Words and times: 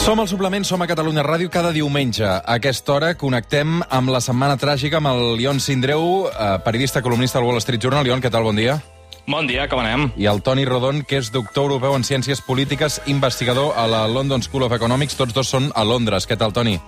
Som 0.00 0.18
al 0.18 0.28
suplement, 0.28 0.64
som 0.64 0.80
a 0.80 0.86
Catalunya 0.88 1.20
Ràdio 1.20 1.50
cada 1.52 1.74
diumenge. 1.76 2.24
A 2.24 2.40
aquesta 2.56 2.94
hora 2.94 3.10
connectem 3.20 3.82
amb 3.84 4.08
la 4.08 4.22
setmana 4.24 4.56
tràgica 4.56 4.96
amb 4.96 5.10
el 5.10 5.36
Lion 5.36 5.60
Sindreu, 5.60 6.24
eh, 6.26 6.58
periodista 6.64 7.02
columnista 7.02 7.38
del 7.38 7.46
Wall 7.46 7.60
Street 7.60 7.82
Journal. 7.82 8.04
Lion, 8.04 8.22
què 8.22 8.30
tal? 8.30 8.42
Bon 8.42 8.56
dia. 8.56 8.80
Bon 9.26 9.46
dia, 9.46 9.68
com 9.68 9.78
anem? 9.78 10.10
I 10.16 10.24
el 10.26 10.40
Toni 10.40 10.64
Rodon, 10.64 11.02
que 11.02 11.18
és 11.18 11.30
doctor 11.30 11.64
europeu 11.64 11.94
en 11.94 12.02
ciències 12.02 12.40
polítiques, 12.40 13.02
investigador 13.06 13.74
a 13.76 13.86
la 13.86 14.08
London 14.08 14.42
School 14.42 14.64
of 14.64 14.72
Economics. 14.72 15.16
Tots 15.16 15.34
dos 15.34 15.46
són 15.46 15.70
a 15.74 15.84
Londres. 15.84 16.26
Què 16.26 16.38
tal, 16.38 16.52
Toni? 16.52 16.80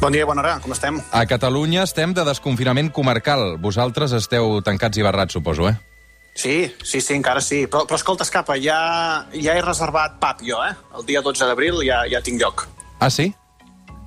Bon 0.00 0.12
dia, 0.12 0.26
bona 0.26 0.42
hora, 0.42 0.58
com 0.60 0.72
estem? 0.72 1.00
A 1.12 1.24
Catalunya 1.26 1.84
estem 1.84 2.12
de 2.12 2.24
desconfinament 2.24 2.90
comarcal. 2.90 3.56
Vosaltres 3.58 4.12
esteu 4.12 4.60
tancats 4.62 4.98
i 4.98 5.02
barrats, 5.02 5.32
suposo, 5.32 5.68
eh? 5.68 5.76
Sí, 6.34 6.72
sí, 6.82 7.00
sí, 7.00 7.14
encara 7.14 7.40
sí. 7.44 7.66
Però, 7.66 7.84
però 7.86 7.98
escolta, 8.00 8.24
escapa, 8.24 8.56
ja, 8.56 9.28
ja 9.34 9.54
he 9.56 9.62
reservat 9.62 10.18
pap 10.20 10.40
jo, 10.46 10.62
eh? 10.64 10.72
El 10.96 11.04
dia 11.06 11.20
12 11.20 11.46
d'abril 11.46 11.82
ja, 11.84 12.02
ja 12.08 12.22
tinc 12.24 12.40
lloc. 12.40 12.66
Ah, 13.00 13.10
sí? 13.10 13.32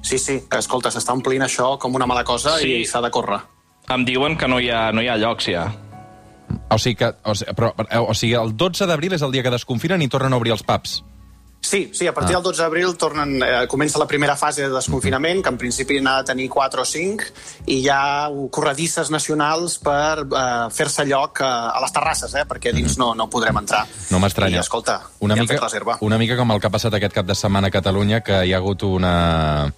Sí, 0.05 0.17
sí, 0.21 0.39
que 0.49 0.57
escolta, 0.61 0.91
s'està 0.93 1.13
omplint 1.13 1.45
això 1.45 1.75
com 1.81 1.95
una 1.97 2.05
mala 2.09 2.23
cosa 2.23 2.57
Sí. 2.61 2.81
i 2.81 2.85
s'ha 2.85 3.01
de 3.01 3.11
córrer. 3.11 3.39
Em 3.89 4.05
diuen 4.05 4.37
que 4.37 4.47
no 4.47 4.59
hi 4.59 4.69
ha, 4.69 4.91
no 4.91 5.01
hi 5.01 5.09
ha 5.09 5.17
llocs 5.17 5.49
ja. 5.53 5.67
O 6.69 6.77
sigui, 6.81 6.95
que, 6.95 7.11
o, 7.23 7.33
sigui, 7.37 7.53
però, 7.57 7.71
eh, 7.89 7.97
o 7.99 8.13
sigui, 8.13 8.33
el 8.37 8.55
12 8.57 8.85
d'abril 8.89 9.13
és 9.13 9.21
el 9.21 9.31
dia 9.33 9.43
que 9.43 9.53
desconfinen 9.53 10.01
i 10.01 10.07
tornen 10.09 10.33
a 10.33 10.37
obrir 10.37 10.53
els 10.53 10.63
pubs. 10.65 11.03
Sí, 11.65 11.89
sí, 11.93 12.05
a 12.05 12.13
partir 12.13 12.35
Ah. 12.35 12.37
del 12.37 12.43
12 12.43 12.61
d'abril 12.61 12.95
tornen, 12.95 13.41
eh, 13.41 13.67
comença 13.67 13.97
la 13.97 14.05
primera 14.05 14.35
fase 14.35 14.61
de 14.61 14.69
desconfinament, 14.69 15.41
que 15.41 15.49
en 15.49 15.57
principi 15.57 15.99
n'ha 15.99 16.17
de 16.21 16.23
tenir 16.25 16.47
4 16.47 16.83
o 16.83 16.85
5, 16.85 17.23
i 17.65 17.79
hi 17.79 17.89
ha 17.89 18.29
corredisses 18.51 19.09
nacionals 19.09 19.79
per 19.79 20.19
eh, 20.21 20.69
fer-se 20.69 21.05
lloc 21.05 21.41
eh, 21.41 21.43
a 21.45 21.81
les 21.81 21.91
terrasses, 21.91 22.35
eh, 22.35 22.45
perquè 22.45 22.71
dins 22.71 22.99
no, 22.99 23.15
no 23.15 23.27
podrem 23.29 23.57
entrar. 23.57 23.87
No 24.11 24.19
m'estranya. 24.19 24.57
I, 24.57 24.59
escolta, 24.59 25.01
una 25.19 25.35
ja 25.35 25.41
mica, 25.41 25.57
reserva. 25.57 25.97
Una 26.01 26.19
mica 26.19 26.37
com 26.37 26.51
el 26.51 26.61
que 26.61 26.67
ha 26.67 26.69
passat 26.69 26.93
aquest 26.93 27.13
cap 27.13 27.25
de 27.25 27.33
setmana 27.33 27.67
a 27.67 27.71
Catalunya, 27.71 28.21
que 28.21 28.45
hi 28.45 28.53
ha 28.53 28.57
hagut 28.61 28.83
una, 28.83 29.73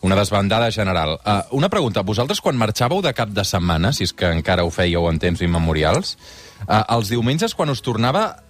una 0.00 0.16
desbandada 0.16 0.70
general. 0.72 1.20
Uh, 1.20 1.42
una 1.50 1.68
pregunta, 1.68 2.00
vosaltres 2.00 2.40
quan 2.40 2.56
marxàveu 2.56 3.02
de 3.04 3.12
cap 3.12 3.28
de 3.28 3.44
setmana, 3.44 3.92
si 3.92 4.08
és 4.08 4.16
que 4.16 4.32
encara 4.32 4.64
ho 4.64 4.72
fèieu 4.72 5.04
en 5.10 5.20
temps 5.20 5.44
immemorials, 5.44 6.16
uh, 6.64 6.82
els 6.96 7.12
diumenges 7.12 7.54
quan 7.54 7.68
us 7.68 7.82
tornava 7.84 8.42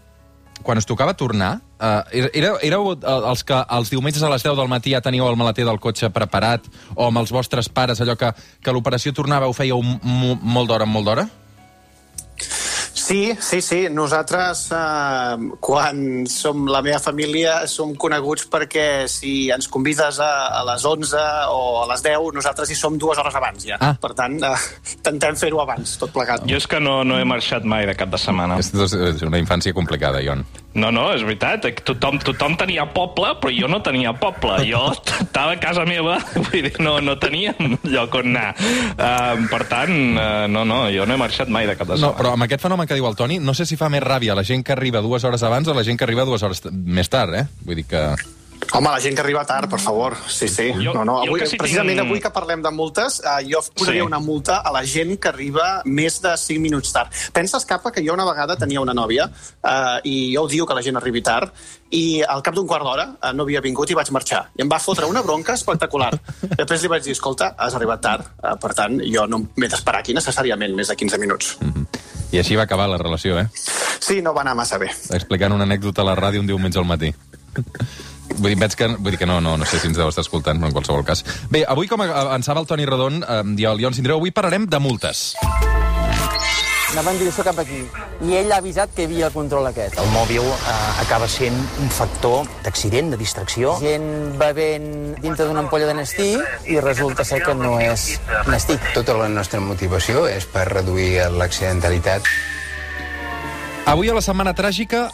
quan 0.62 0.78
us 0.78 0.86
tocava 0.86 1.12
tornar, 1.14 1.60
uh, 1.80 2.02
éreu, 2.12 2.58
éreu 2.62 2.92
uh, 2.92 3.16
els 3.30 3.44
que 3.46 3.58
els 3.78 3.90
diumenges 3.92 4.22
a 4.22 4.30
les 4.32 4.44
10 4.44 4.58
del 4.58 4.70
matí 4.72 4.94
ja 4.94 5.02
teníeu 5.04 5.28
el 5.28 5.38
maleter 5.38 5.66
del 5.68 5.80
cotxe 5.82 6.10
preparat, 6.14 6.66
o 6.94 7.08
amb 7.08 7.22
els 7.22 7.32
vostres 7.34 7.68
pares, 7.68 8.00
allò 8.00 8.16
que, 8.18 8.32
que 8.62 8.74
l'operació 8.74 9.14
tornava 9.16 9.48
ho 9.48 9.56
fèieu 9.56 9.82
molt 9.82 10.70
d'hora 10.70 10.88
molt 10.88 11.08
d'hora? 11.10 11.28
Sí, 13.06 13.36
sí, 13.38 13.60
sí. 13.62 13.86
Nosaltres, 13.90 14.64
eh, 14.74 15.36
quan 15.60 16.26
som 16.26 16.64
la 16.66 16.80
meva 16.82 16.98
família, 16.98 17.60
som 17.70 17.92
coneguts 17.94 18.48
perquè 18.50 19.06
si 19.06 19.46
ens 19.54 19.68
convides 19.70 20.18
a, 20.18 20.30
a 20.58 20.64
les 20.72 20.82
11 20.84 21.20
o 21.54 21.60
a 21.84 21.86
les 21.92 22.02
10, 22.02 22.32
nosaltres 22.34 22.72
hi 22.72 22.78
som 22.78 22.98
dues 22.98 23.20
hores 23.22 23.38
abans 23.38 23.62
ja. 23.68 23.78
Ah. 23.78 23.94
Per 24.02 24.10
tant, 24.18 24.34
eh, 24.42 24.66
intentem 24.96 25.38
fer-ho 25.38 25.62
abans, 25.62 25.94
tot 26.02 26.10
plegat. 26.10 26.42
Jo 26.50 26.58
és 26.58 26.66
que 26.66 26.82
no, 26.82 27.04
no 27.06 27.20
he 27.20 27.28
marxat 27.28 27.62
mai 27.62 27.86
de 27.86 27.94
cap 27.94 28.10
de 28.10 28.18
setmana. 28.18 28.58
És, 28.58 28.72
és 28.74 29.22
una 29.22 29.38
infància 29.38 29.76
complicada, 29.76 30.18
Ion. 30.26 30.42
No, 30.76 30.90
no, 30.92 31.06
és 31.14 31.22
veritat. 31.24 31.64
Tothom, 31.86 32.18
tothom 32.20 32.58
tenia 32.60 32.84
poble, 32.92 33.30
però 33.40 33.52
jo 33.54 33.70
no 33.70 33.78
tenia 33.86 34.10
poble. 34.18 34.58
Jo 34.68 34.82
estava 34.92 35.54
a 35.54 35.60
casa 35.62 35.86
meva, 35.88 36.18
vull 36.42 36.66
dir, 36.66 36.74
no, 36.84 36.98
no 37.00 37.14
teníem 37.22 37.78
lloc 37.86 38.18
on 38.18 38.34
anar. 38.34 38.50
Uh, 38.98 39.46
per 39.48 39.62
tant, 39.70 39.94
uh, 40.18 40.44
no, 40.52 40.66
no, 40.68 40.82
jo 40.92 41.06
no 41.08 41.14
he 41.16 41.20
marxat 41.22 41.48
mai 41.52 41.70
de 41.70 41.78
cap 41.78 41.86
de 41.88 41.96
No, 41.96 42.10
setmana. 42.10 42.18
però 42.18 42.34
amb 42.34 42.48
aquest 42.48 42.66
fenomen 42.66 42.90
que 42.90 42.95
diu 42.96 43.06
el 43.08 43.16
Toni, 43.16 43.38
no 43.38 43.54
sé 43.54 43.66
si 43.68 43.76
fa 43.76 43.88
més 43.92 44.02
ràbia 44.02 44.34
la 44.34 44.44
gent 44.44 44.64
que 44.66 44.72
arriba 44.74 45.04
dues 45.04 45.24
hores 45.28 45.44
abans 45.46 45.68
o 45.68 45.74
la 45.76 45.84
gent 45.86 45.98
que 46.00 46.08
arriba 46.08 46.24
dues 46.26 46.42
hores 46.42 46.64
més 46.72 47.08
tard, 47.12 47.34
eh? 47.36 47.46
Vull 47.62 47.82
dir 47.82 47.86
que... 47.92 48.08
Home, 48.72 48.88
la 48.90 48.98
gent 48.98 49.14
que 49.14 49.20
arriba 49.22 49.42
tard, 49.46 49.68
per 49.70 49.78
favor. 49.78 50.16
Sí, 50.32 50.48
sí. 50.48 50.70
Jo- 50.74 50.94
no, 50.96 51.04
no. 51.04 51.18
Avui, 51.22 51.42
sí 51.46 51.58
precisament 51.60 51.92
tinc- 52.00 52.06
avui 52.08 52.22
que 52.24 52.30
parlem 52.34 52.62
de 52.64 52.70
multes, 52.74 53.20
eh, 53.22 53.44
jo 53.46 53.60
posaria 53.76 54.00
Sí. 54.02 54.06
una 54.06 54.18
multa 54.18 54.56
a 54.64 54.72
la 54.74 54.80
gent 54.84 55.12
que 55.20 55.28
arriba 55.28 55.82
més 55.84 56.16
de 56.24 56.32
5 56.40 56.60
minuts 56.64 56.90
tard. 56.92 57.12
Penses, 57.36 57.64
Capa, 57.68 57.92
que 57.92 58.02
jo 58.04 58.14
una 58.16 58.24
vegada 58.26 58.56
tenia 58.56 58.80
una 58.80 58.94
nòvia 58.96 59.28
eh, 59.62 60.00
i 60.08 60.16
jo 60.34 60.42
odio 60.48 60.66
que 60.66 60.74
la 60.74 60.82
gent 60.82 60.96
arribi 60.98 61.22
tard 61.22 61.52
i 61.92 62.22
al 62.26 62.42
cap 62.42 62.56
d'un 62.56 62.66
quart 62.66 62.82
d'hora 62.82 63.06
eh, 63.22 63.32
no 63.36 63.44
havia 63.44 63.60
vingut 63.60 63.92
i 63.92 63.94
vaig 63.94 64.10
marxar. 64.10 64.46
I 64.58 64.64
em 64.64 64.72
va 64.72 64.80
fotre 64.82 65.06
una 65.06 65.22
bronca 65.22 65.54
espectacular. 65.54 66.10
Després 66.58 66.82
li 66.82 66.88
vaig 66.96 67.04
dir, 67.04 67.12
escolta, 67.14 67.52
has 67.58 67.76
arribat 67.76 68.00
tard, 68.02 68.26
eh, 68.42 68.56
per 68.60 68.72
tant, 68.74 68.98
jo 69.04 69.28
no 69.30 69.44
m'he 69.54 69.68
d'esperar 69.68 70.00
aquí 70.00 70.16
necessàriament 70.16 70.74
més 70.74 70.88
de 70.90 70.96
15 70.96 71.18
minuts. 71.22 71.54
I 72.32 72.40
així 72.42 72.56
va 72.58 72.66
acabar 72.66 72.88
la 72.90 72.98
relació, 72.98 73.38
eh? 73.38 73.46
Sí, 74.00 74.20
no 74.22 74.34
va 74.34 74.42
anar 74.42 74.56
massa 74.58 74.78
bé. 74.78 74.90
Explicant 75.14 75.54
una 75.54 75.66
anècdota 75.68 76.02
a 76.02 76.08
la 76.10 76.16
ràdio 76.18 76.42
un 76.42 76.50
diumenge 76.50 76.78
al 76.78 76.88
matí. 76.88 77.12
Vull 78.36 78.50
dir, 78.52 78.58
veig 78.60 78.74
que, 78.76 78.88
vull 78.98 79.14
dir 79.14 79.20
que 79.22 79.28
no, 79.28 79.40
no, 79.40 79.56
no 79.56 79.68
sé 79.68 79.80
si 79.80 79.88
ens 79.88 79.96
deu 79.98 80.10
estar 80.10 80.24
escoltant, 80.26 80.60
en 80.62 80.74
qualsevol 80.74 81.06
cas. 81.06 81.24
Bé, 81.50 81.64
avui, 81.68 81.88
com 81.88 82.02
avançava 82.04 82.60
el 82.62 82.68
Toni 82.68 82.86
Rodon 82.88 83.22
eh, 83.22 83.42
i 83.62 83.70
el 83.70 83.82
Ion 83.86 83.96
Sindreu, 83.96 84.20
avui 84.20 84.34
parlarem 84.34 84.68
de 84.68 84.82
multes. 84.82 85.30
Anava 86.96 87.12
en 87.12 87.18
direcció 87.20 87.44
cap 87.44 87.58
aquí. 87.60 87.82
I 88.24 88.38
ell 88.38 88.52
ha 88.54 88.60
avisat 88.62 88.92
que 88.96 89.04
hi 89.04 89.08
havia 89.10 89.26
el 89.28 89.34
control 89.34 89.66
aquest. 89.68 89.98
El 90.00 90.08
mòbil 90.14 90.46
eh, 90.48 90.76
acaba 91.02 91.28
sent 91.28 91.56
un 91.82 91.90
factor 91.92 92.48
d'accident, 92.64 93.10
de 93.12 93.18
distracció. 93.20 93.74
Gent 93.82 94.38
bevent 94.40 94.88
dintre 95.20 95.44
d'una 95.44 95.60
ampolla 95.66 95.90
de 95.90 95.98
Nestí 95.98 96.30
i 96.72 96.80
resulta 96.80 97.26
ser 97.28 97.42
que 97.44 97.52
no 97.58 97.74
és 97.84 98.14
Nestí. 98.48 98.78
Tota 98.96 99.18
la 99.20 99.28
nostra 99.28 99.60
motivació 99.60 100.24
és 100.30 100.48
per 100.48 100.64
reduir 100.72 101.28
l'accidentalitat. 101.36 102.24
Avui 103.86 104.08
a 104.08 104.16
la 104.16 104.24
Setmana 104.24 104.56
Tràgica, 104.56 105.10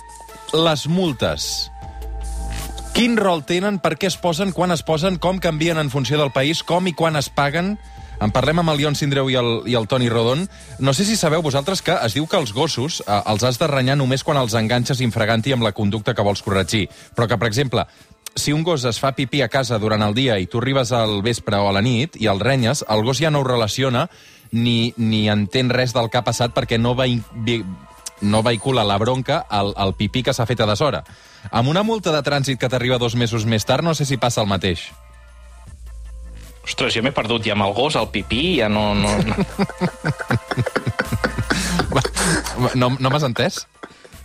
les 0.54 0.86
multes. 0.86 1.50
Quin 2.94 3.16
rol 3.18 3.42
tenen, 3.48 3.80
per 3.82 3.96
què 3.98 4.06
es 4.06 4.18
posen, 4.20 4.52
quan 4.54 4.70
es 4.70 4.84
posen, 4.86 5.18
com 5.18 5.42
canvien 5.42 5.80
en 5.82 5.90
funció 5.90 6.20
del 6.20 6.30
país, 6.30 6.62
com 6.62 6.86
i 6.86 6.94
quan 6.94 7.18
es 7.18 7.26
paguen? 7.32 7.74
En 8.22 8.30
parlem 8.30 8.60
amb 8.62 8.70
el 8.70 8.78
Lion 8.78 8.94
Sindreu 8.94 9.30
i 9.32 9.36
el, 9.38 9.50
i 9.66 9.74
el 9.74 9.88
Toni 9.90 10.08
Rodon. 10.08 10.44
No 10.78 10.94
sé 10.94 11.04
si 11.08 11.16
sabeu 11.18 11.42
vosaltres 11.42 11.82
que 11.82 11.96
es 12.06 12.14
diu 12.14 12.28
que 12.30 12.38
els 12.38 12.52
gossos 12.54 13.00
eh, 13.02 13.18
els 13.32 13.42
has 13.42 13.58
de 13.58 13.66
renyar 13.66 13.98
només 13.98 14.22
quan 14.22 14.38
els 14.38 14.54
enganxes 14.54 15.02
infraganti 15.02 15.54
amb 15.54 15.66
la 15.66 15.74
conducta 15.74 16.14
que 16.14 16.24
vols 16.26 16.44
corregir. 16.46 16.86
Però 17.16 17.26
que, 17.26 17.38
per 17.40 17.50
exemple, 17.50 17.86
si 18.34 18.54
un 18.54 18.62
gos 18.62 18.86
es 18.86 19.00
fa 19.02 19.12
pipí 19.18 19.42
a 19.42 19.50
casa 19.50 19.80
durant 19.82 20.06
el 20.06 20.14
dia 20.14 20.38
i 20.38 20.46
tu 20.46 20.62
arribes 20.62 20.94
al 20.94 21.18
vespre 21.22 21.58
o 21.58 21.68
a 21.68 21.74
la 21.74 21.82
nit 21.82 22.16
i 22.20 22.30
el 22.30 22.40
renyes, 22.40 22.84
el 22.88 23.02
gos 23.04 23.18
ja 23.18 23.30
no 23.34 23.42
ho 23.42 23.48
relaciona 23.48 24.06
ni, 24.52 24.94
ni 24.96 25.26
entén 25.32 25.72
res 25.74 25.92
del 25.92 26.08
que 26.08 26.20
ha 26.20 26.26
passat 26.26 26.54
perquè 26.54 26.78
no 26.78 26.94
va, 26.94 27.08
no 28.22 28.42
vehicula 28.46 28.86
la 28.86 28.98
bronca 29.02 29.42
al, 29.50 29.74
al 29.76 29.96
pipí 29.98 30.22
que 30.22 30.34
s'ha 30.36 30.46
fet 30.46 30.62
a 30.62 30.70
deshora. 30.70 31.02
Amb 31.50 31.68
una 31.68 31.82
multa 31.82 32.14
de 32.14 32.22
trànsit 32.22 32.60
que 32.60 32.70
t'arriba 32.70 33.02
dos 33.02 33.18
mesos 33.18 33.44
més 33.44 33.66
tard, 33.66 33.82
no 33.82 33.96
sé 33.98 34.06
si 34.06 34.20
passa 34.20 34.44
el 34.44 34.48
mateix. 34.48 34.92
Ostres, 36.62 36.94
jo 36.94 37.02
m'he 37.02 37.10
perdut 37.12 37.42
ja 37.46 37.56
amb 37.56 37.64
el 37.66 37.72
gos, 37.74 37.96
el 37.98 38.08
pipí, 38.14 38.58
ja 38.60 38.68
no... 38.70 38.94
no, 38.94 39.16
no. 39.18 39.34
No, 42.78 42.88
no 42.98 43.10
m'has 43.10 43.24
entès? 43.26 43.64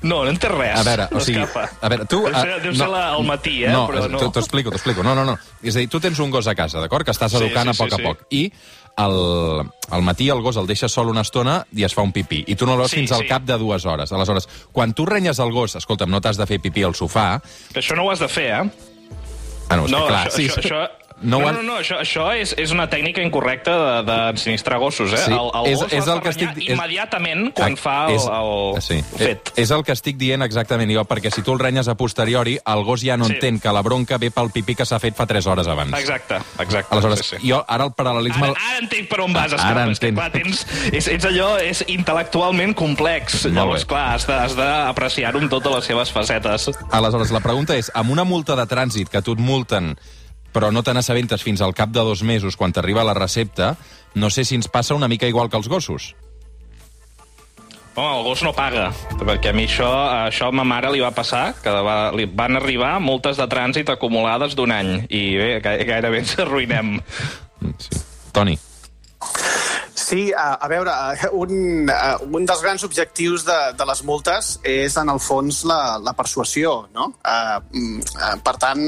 No, 0.06 0.20
no 0.24 0.30
entès 0.30 0.52
res. 0.54 0.78
A 0.78 0.84
veure, 0.86 1.08
o 1.18 1.20
sigui, 1.24 1.42
a 1.42 1.90
veure, 1.90 2.06
tu... 2.06 2.20
Deu 2.28 2.36
ser, 2.36 2.52
ah, 2.54 2.60
deu 2.62 2.76
ser 2.78 2.88
la, 2.92 3.02
al 3.16 3.24
matí, 3.26 3.56
eh? 3.66 3.72
no, 3.74 3.88
però 3.90 4.04
no. 4.12 4.20
t'ho- 4.22 4.30
explico, 4.44 4.70
t'ho 4.72 4.78
explico. 4.78 5.04
No, 5.04 5.16
no, 5.18 5.24
no. 5.26 5.34
És 5.66 5.76
a 5.76 5.82
dir, 5.82 5.90
tu 5.92 6.00
tens 6.04 6.20
un 6.24 6.30
gos 6.32 6.48
a 6.48 6.54
casa, 6.56 6.80
d'acord? 6.84 7.04
Que 7.08 7.16
estàs 7.16 7.34
Sí, 7.34 7.40
educant 7.42 7.72
sí, 7.72 7.74
a 7.74 7.80
poc 7.82 7.90
sí, 7.90 7.96
a 7.96 7.98
sí. 7.98 8.06
poc. 8.06 8.22
I 8.30 8.44
al, 9.02 9.18
al 9.98 10.06
matí 10.06 10.30
el 10.34 10.42
gos 10.46 10.58
el 10.62 10.70
deixes 10.70 10.94
sol 10.94 11.10
una 11.12 11.26
estona 11.26 11.58
i 11.76 11.84
es 11.88 11.94
fa 11.98 12.06
un 12.06 12.14
pipí. 12.14 12.44
I 12.48 12.56
tu 12.58 12.70
no 12.70 12.78
el 12.78 12.84
veus 12.86 12.94
Sí, 12.94 13.02
fins 13.02 13.12
al 13.18 13.26
sí. 13.26 13.32
cap 13.32 13.44
de 13.50 13.58
dues 13.58 13.86
hores. 13.90 14.14
Aleshores, 14.14 14.48
quan 14.72 14.94
tu 14.94 15.06
renyes 15.10 15.42
el 15.44 15.52
gos, 15.56 15.76
escolta'm, 15.82 16.14
no 16.14 16.22
t'has 16.22 16.38
de 16.38 16.46
fer 16.50 16.62
pipí 16.62 16.86
al 16.86 16.94
sofà... 16.98 17.42
Això 17.74 17.98
no 17.98 18.06
ho 18.06 18.14
has 18.14 18.22
de 18.24 18.30
fer, 18.30 18.48
eh? 18.54 18.64
Ah, 19.68 19.76
no, 19.82 19.88
No, 19.90 20.06
clar, 20.08 20.28
això, 20.30 20.38
sí, 20.38 20.48
això, 20.48 20.62
això, 20.62 21.07
No, 21.20 21.40
No, 21.42 21.52
no, 21.52 21.64
no, 21.64 21.80
això, 21.80 21.98
això 21.98 22.28
és, 22.38 22.52
és 22.62 22.70
una 22.72 22.86
tècnica 22.90 23.24
incorrecta 23.26 23.74
de- 23.74 24.04
d'ensinistrar 24.06 24.78
gossos, 24.78 25.12
eh? 25.14 25.18
Sí, 25.18 25.32
el, 25.32 25.50
el 25.66 25.72
és- 25.74 25.80
gos 25.80 25.94
és 25.94 26.08
el 26.08 26.22
que 26.22 26.30
de 26.30 26.36
estic- 26.36 26.58
és- 26.62 26.70
immediatament 26.70 27.54
quan 27.56 27.74
Ah, 27.74 27.76
fa 27.76 27.96
el, 28.08 28.16
és- 28.16 28.28
el 28.28 28.82
sí. 28.84 29.04
fet. 29.18 29.52
És 29.56 29.72
el 29.72 29.84
que 29.84 29.94
estic 29.94 30.16
dient 30.18 30.44
exactament 30.44 30.92
jo, 30.94 31.04
perquè 31.06 31.32
si 31.34 31.42
tu 31.42 31.54
el 31.54 31.60
renyes 31.60 31.88
a 31.88 31.96
posteriori, 31.96 32.60
el 32.64 32.84
gos 32.84 33.02
ja 33.02 33.18
no 33.18 33.26
Sí. 33.26 33.34
entén 33.34 33.60
que 33.60 33.72
la 33.74 33.82
bronca 33.82 34.20
ve 34.20 34.30
pel 34.30 34.52
pipí 34.52 34.76
que 34.76 34.86
s'ha 34.86 35.00
fet 35.00 35.16
fa 35.16 35.26
3 35.26 35.48
hores 35.48 35.66
abans. 35.68 35.92
Exacte, 35.98 36.36
exacte. 36.60 36.88
Aleshores, 36.94 37.26
sí, 37.26 37.36
sí. 37.42 37.50
jo 37.50 37.66
ara 37.68 37.86
el 37.86 37.92
paral·lelisme... 37.92 38.52
Ara, 38.52 38.68
ara 38.70 38.78
entenc 38.78 39.10
per 39.10 39.22
on 39.22 39.34
vas, 39.34 39.54
Ara 39.54 39.56
Escapa. 39.58 39.90
És 39.92 40.00
que, 40.00 40.08
entenc. 40.08 40.18
clar, 40.20 40.32
tens, 40.32 40.68
és, 40.94 41.08
ets 41.08 41.26
allò, 41.26 41.58
és 41.60 41.84
intel·lectualment 41.88 42.76
complex. 42.76 43.46
Molt 43.46 43.56
Llavors, 43.56 43.82
bé. 43.82 43.88
clar, 43.88 44.20
de- 44.22 44.34
has 44.34 44.56
d'apreciar-ho 44.56 45.40
amb 45.40 45.50
totes 45.50 45.74
les 45.74 45.86
seves 45.86 46.12
facetes. 46.12 46.70
Aleshores, 46.92 47.32
la 47.32 47.40
pregunta 47.40 47.76
és, 47.76 47.90
amb 47.96 48.12
una 48.12 48.24
multa 48.24 48.56
de 48.56 48.68
trànsit 48.68 49.10
que 49.10 49.22
tu 49.24 49.34
et 49.34 49.40
multen 49.40 49.98
però 50.54 50.72
no 50.72 50.84
te 50.84 50.94
n'assabentes 50.94 51.44
fins 51.44 51.62
al 51.62 51.74
cap 51.78 51.90
de 51.94 52.02
dos 52.06 52.24
mesos 52.24 52.56
quan 52.58 52.74
t'arriba 52.74 53.04
la 53.04 53.14
recepta, 53.18 53.76
no 54.16 54.30
sé 54.30 54.44
si 54.46 54.56
ens 54.56 54.68
passa 54.68 54.96
una 54.96 55.08
mica 55.08 55.28
igual 55.28 55.50
que 55.50 55.58
els 55.58 55.68
gossos. 55.70 56.16
Home, 57.98 58.20
el 58.20 58.24
gos 58.28 58.44
no 58.46 58.52
paga, 58.54 58.92
perquè 59.18 59.50
a 59.50 59.54
mi 59.58 59.64
això, 59.66 59.88
això 60.30 60.52
a 60.52 60.54
ma 60.54 60.62
mare 60.70 60.92
li 60.94 61.00
va 61.02 61.10
passar, 61.18 61.56
que 61.64 61.72
va, 61.82 62.12
li 62.14 62.28
van 62.30 62.60
arribar 62.60 63.00
multes 63.02 63.40
de 63.42 63.48
trànsit 63.50 63.90
acumulades 63.90 64.54
d'un 64.56 64.70
any, 64.76 64.92
i 65.10 65.22
bé, 65.40 65.48
ga- 65.66 65.80
gairebé 65.82 66.20
ens 66.22 66.36
arruïnem. 66.44 67.00
Sí. 67.82 68.04
Toni. 68.38 68.54
Sí, 70.08 70.32
a, 70.32 70.54
a 70.54 70.68
veure, 70.72 70.92
eh, 71.20 71.28
un, 71.36 71.90
eh, 71.92 72.16
un 72.32 72.46
dels 72.48 72.62
grans 72.64 72.84
objectius 72.88 73.44
de, 73.44 73.58
de 73.76 73.88
les 73.90 74.02
multes 74.08 74.54
és, 74.64 74.96
en 75.02 75.10
el 75.12 75.20
fons, 75.20 75.66
la, 75.68 75.98
la 76.00 76.14
persuasió, 76.16 76.78
no? 76.96 77.10
Uh, 77.28 78.38
per 78.46 78.54
tant, 78.62 78.86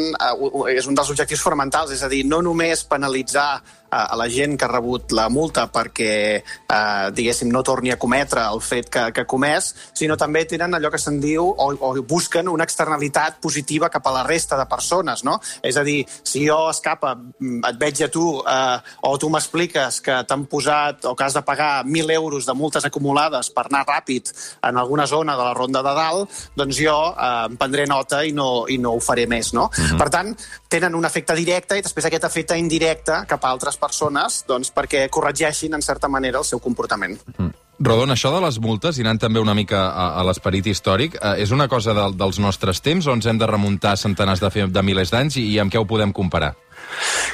és 0.71 0.88
un 0.88 0.95
dels 0.95 1.12
objectius 1.12 1.44
fonamentals, 1.44 1.92
és 1.92 2.06
a 2.07 2.12
dir, 2.13 2.21
no 2.24 2.39
només 2.45 2.86
penalitzar 2.88 3.50
a, 3.90 4.16
la 4.20 4.28
gent 4.30 4.58
que 4.58 4.66
ha 4.68 4.72
rebut 4.72 5.14
la 5.18 5.28
multa 5.30 5.68
perquè, 5.74 6.12
uh, 6.70 7.10
diguéssim, 7.16 7.52
no 7.52 7.64
torni 7.66 7.94
a 7.94 8.00
cometre 8.02 8.46
el 8.46 8.62
fet 8.62 8.90
que, 8.94 9.06
que 9.16 9.26
ha 9.26 9.30
comès, 9.30 9.74
sinó 9.98 10.18
també 10.20 10.46
tenen 10.50 10.78
allò 10.78 10.92
que 10.94 11.02
se'n 11.02 11.20
diu, 11.22 11.46
o, 11.50 11.70
o 11.74 11.94
busquen 12.08 12.50
una 12.50 12.68
externalitat 12.68 13.40
positiva 13.42 13.90
cap 13.90 14.08
a 14.08 14.16
la 14.20 14.24
resta 14.28 14.58
de 14.60 14.68
persones, 14.70 15.24
no? 15.28 15.40
És 15.66 15.78
a 15.78 15.86
dir, 15.88 16.04
si 16.24 16.46
jo 16.48 16.62
escapa, 16.70 17.16
mm, 17.16 17.62
et 17.72 17.82
veig 17.82 18.04
a 18.06 18.12
tu, 18.14 18.26
uh, 18.40 18.78
o 19.10 19.16
tu 19.20 19.30
m'expliques 19.34 20.02
que 20.06 20.22
t'han 20.28 20.46
posat 20.50 21.06
o 21.10 21.16
que 21.16 21.26
has 21.26 21.36
de 21.36 21.44
pagar 21.46 21.84
1.000 21.86 22.12
euros 22.16 22.46
de 22.46 22.54
multes 22.54 22.86
acumulades 22.86 23.50
per 23.54 23.66
anar 23.68 23.86
ràpid 23.88 24.32
en 24.68 24.78
alguna 24.78 25.08
zona 25.08 25.36
de 25.38 25.44
la 25.44 25.54
ronda 25.54 25.84
de 25.84 25.94
dalt, 25.96 26.38
doncs 26.56 26.80
jo 26.80 26.96
eh, 27.12 27.46
em 27.50 27.58
prendré 27.60 27.86
nota 27.90 28.22
i 28.26 28.34
no, 28.36 28.66
i 28.70 28.78
no 28.82 28.96
ho 28.96 29.04
faré 29.04 29.26
més. 29.30 29.54
No? 29.56 29.70
Mhm. 29.70 29.98
Per 30.00 30.10
tant, 30.14 30.34
tenen 30.70 30.96
un 30.96 31.08
efecte 31.08 31.36
directe 31.38 31.78
i 31.78 31.86
després 31.86 32.10
aquest 32.10 32.28
efecte 32.30 32.58
indirecte 32.60 33.24
cap 33.30 33.46
a 33.46 33.54
altres 33.54 33.79
persones 33.80 34.44
doncs, 34.48 34.74
perquè 34.76 35.08
corregeixin, 35.10 35.74
en 35.74 35.86
certa 35.86 36.12
manera, 36.12 36.44
el 36.44 36.48
seu 36.48 36.62
comportament. 36.64 37.18
Rodon, 37.80 38.12
això 38.12 38.34
de 38.34 38.42
les 38.44 38.58
multes, 38.60 38.98
i 39.00 39.06
anant 39.06 39.22
també 39.24 39.40
una 39.40 39.56
mica 39.56 39.86
a, 39.88 40.10
a 40.20 40.24
l'esperit 40.28 40.68
històric, 40.68 41.16
eh, 41.16 41.38
és 41.46 41.54
una 41.56 41.70
cosa 41.72 41.96
de, 41.96 42.10
dels 42.20 42.40
nostres 42.44 42.84
temps 42.84 43.08
o 43.08 43.16
ens 43.16 43.30
hem 43.30 43.40
de 43.40 43.48
remuntar 43.48 43.96
centenars 43.98 44.44
de, 44.44 44.68
de 44.68 44.84
milers 44.84 45.14
d'anys 45.16 45.40
i, 45.40 45.46
i 45.54 45.60
amb 45.64 45.72
què 45.72 45.80
ho 45.80 45.88
podem 45.88 46.12
comparar? 46.12 46.58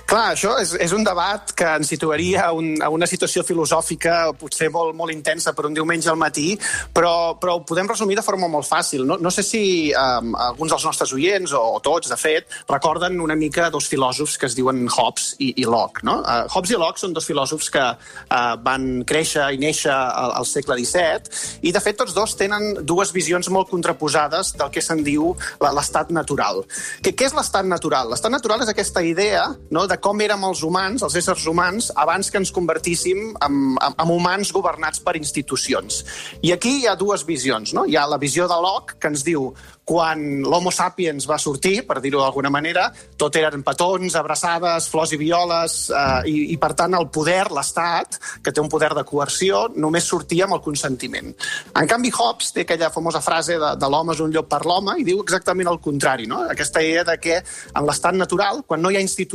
Clar, 0.05 0.35
això 0.35 0.53
és, 0.61 0.75
és 0.81 0.93
un 0.93 1.03
debat 1.05 1.49
que 1.57 1.67
ens 1.79 1.89
situaria 1.89 2.47
a, 2.47 2.51
un, 2.53 2.75
a 2.83 2.91
una 2.93 3.07
situació 3.09 3.41
filosòfica 3.45 4.33
potser 4.37 4.69
molt, 4.73 4.93
molt 4.97 5.13
intensa 5.13 5.53
per 5.57 5.65
un 5.69 5.73
diumenge 5.73 6.11
al 6.11 6.19
matí, 6.19 6.53
però, 6.93 7.35
però 7.41 7.57
ho 7.57 7.63
podem 7.65 7.89
resumir 7.89 8.19
de 8.19 8.25
forma 8.25 8.49
molt 8.51 8.67
fàcil. 8.69 9.05
No, 9.07 9.17
no 9.21 9.31
sé 9.33 9.43
si 9.45 9.63
um, 9.97 10.35
alguns 10.47 10.75
dels 10.75 10.85
nostres 10.85 11.13
oients, 11.15 11.55
o, 11.57 11.63
o 11.77 11.81
tots, 11.83 12.11
de 12.11 12.19
fet, 12.19 12.53
recorden 12.69 13.17
una 13.23 13.37
mica 13.39 13.69
dos 13.73 13.89
filòsofs 13.89 14.37
que 14.41 14.49
es 14.49 14.57
diuen 14.57 14.85
Hobbes 14.85 15.33
i, 15.39 15.53
i 15.63 15.65
Locke. 15.65 16.05
No? 16.05 16.19
Uh, 16.21 16.45
Hobbes 16.53 16.75
i 16.75 16.79
Locke 16.79 17.01
són 17.01 17.15
dos 17.15 17.27
filòsofs 17.27 17.71
que 17.73 17.85
uh, 17.95 18.53
van 18.65 19.03
créixer 19.09 19.47
i 19.55 19.61
néixer 19.61 19.93
al, 19.93 20.35
al 20.41 20.49
segle 20.49 20.77
XVII 20.81 21.65
i, 21.65 21.73
de 21.73 21.81
fet, 21.81 21.97
tots 21.97 22.13
dos 22.15 22.37
tenen 22.37 22.85
dues 22.85 23.13
visions 23.15 23.49
molt 23.49 23.71
contraposades 23.71 24.53
del 24.59 24.69
que 24.73 24.83
se'n 24.85 25.01
diu 25.05 25.33
l'estat 25.65 26.11
natural. 26.13 26.61
Què 27.01 27.15
és 27.25 27.33
l'estat 27.33 27.65
natural? 27.65 28.11
L'estat 28.11 28.33
natural 28.33 28.61
és 28.61 28.71
aquesta 28.71 29.01
idea 29.05 29.44
no, 29.71 29.85
de 29.89 29.97
com 30.01 30.21
érem 30.25 30.43
els 30.47 30.63
humans, 30.65 31.03
els 31.05 31.15
éssers 31.19 31.45
humans, 31.51 31.91
abans 32.01 32.31
que 32.31 32.41
ens 32.41 32.53
convertíssim 32.55 33.31
en, 33.33 33.61
en, 33.75 33.95
en 34.01 34.11
humans 34.11 34.51
governats 34.55 35.01
per 35.03 35.15
institucions. 35.19 36.03
I 36.41 36.53
aquí 36.55 36.81
hi 36.81 36.89
ha 36.89 36.97
dues 36.99 37.25
visions. 37.27 37.73
No? 37.75 37.85
Hi 37.85 37.97
ha 37.99 38.07
la 38.09 38.21
visió 38.21 38.49
de 38.51 38.59
Locke, 38.61 38.99
que 38.99 39.11
ens 39.11 39.25
diu 39.25 39.51
quan 39.85 40.41
l'Homo 40.41 40.71
sapiens 40.73 41.27
va 41.29 41.37
sortir, 41.37 41.83
per 41.85 41.99
dir-ho 42.01 42.19
d'alguna 42.23 42.49
manera, 42.49 42.87
tot 43.21 43.35
eren 43.37 43.61
petons, 43.63 44.15
abraçades, 44.17 44.89
flors 44.89 45.13
i 45.13 45.19
violes, 45.21 45.75
eh, 45.93 46.25
i, 46.31 46.35
i 46.55 46.57
per 46.61 46.71
tant 46.73 46.97
el 46.97 47.07
poder, 47.13 47.51
l'Estat, 47.53 48.17
que 48.41 48.51
té 48.51 48.63
un 48.63 48.71
poder 48.71 48.95
de 48.97 49.05
coerció, 49.05 49.67
només 49.77 50.09
sortia 50.09 50.47
amb 50.47 50.57
el 50.57 50.63
consentiment. 50.65 51.29
En 51.77 51.89
canvi, 51.91 52.09
Hobbes 52.15 52.55
té 52.55 52.65
aquella 52.65 52.89
famosa 52.89 53.21
frase 53.21 53.59
de, 53.61 53.71
de 53.77 53.91
l'home 53.91 54.15
és 54.15 54.23
un 54.25 54.33
llop 54.33 54.49
per 54.49 54.63
l'home 54.65 54.97
i 54.97 55.05
diu 55.05 55.21
exactament 55.21 55.69
el 55.69 55.79
contrari, 55.83 56.25
no? 56.25 56.41
aquesta 56.49 56.81
idea 56.81 57.05
de 57.05 57.19
que 57.21 57.37
en 57.37 57.85
l'estat 57.85 58.17
natural, 58.17 58.63
quan 58.65 58.81
no 58.81 58.89
hi 58.89 58.97
ha 58.97 59.05
institucions, 59.05 59.34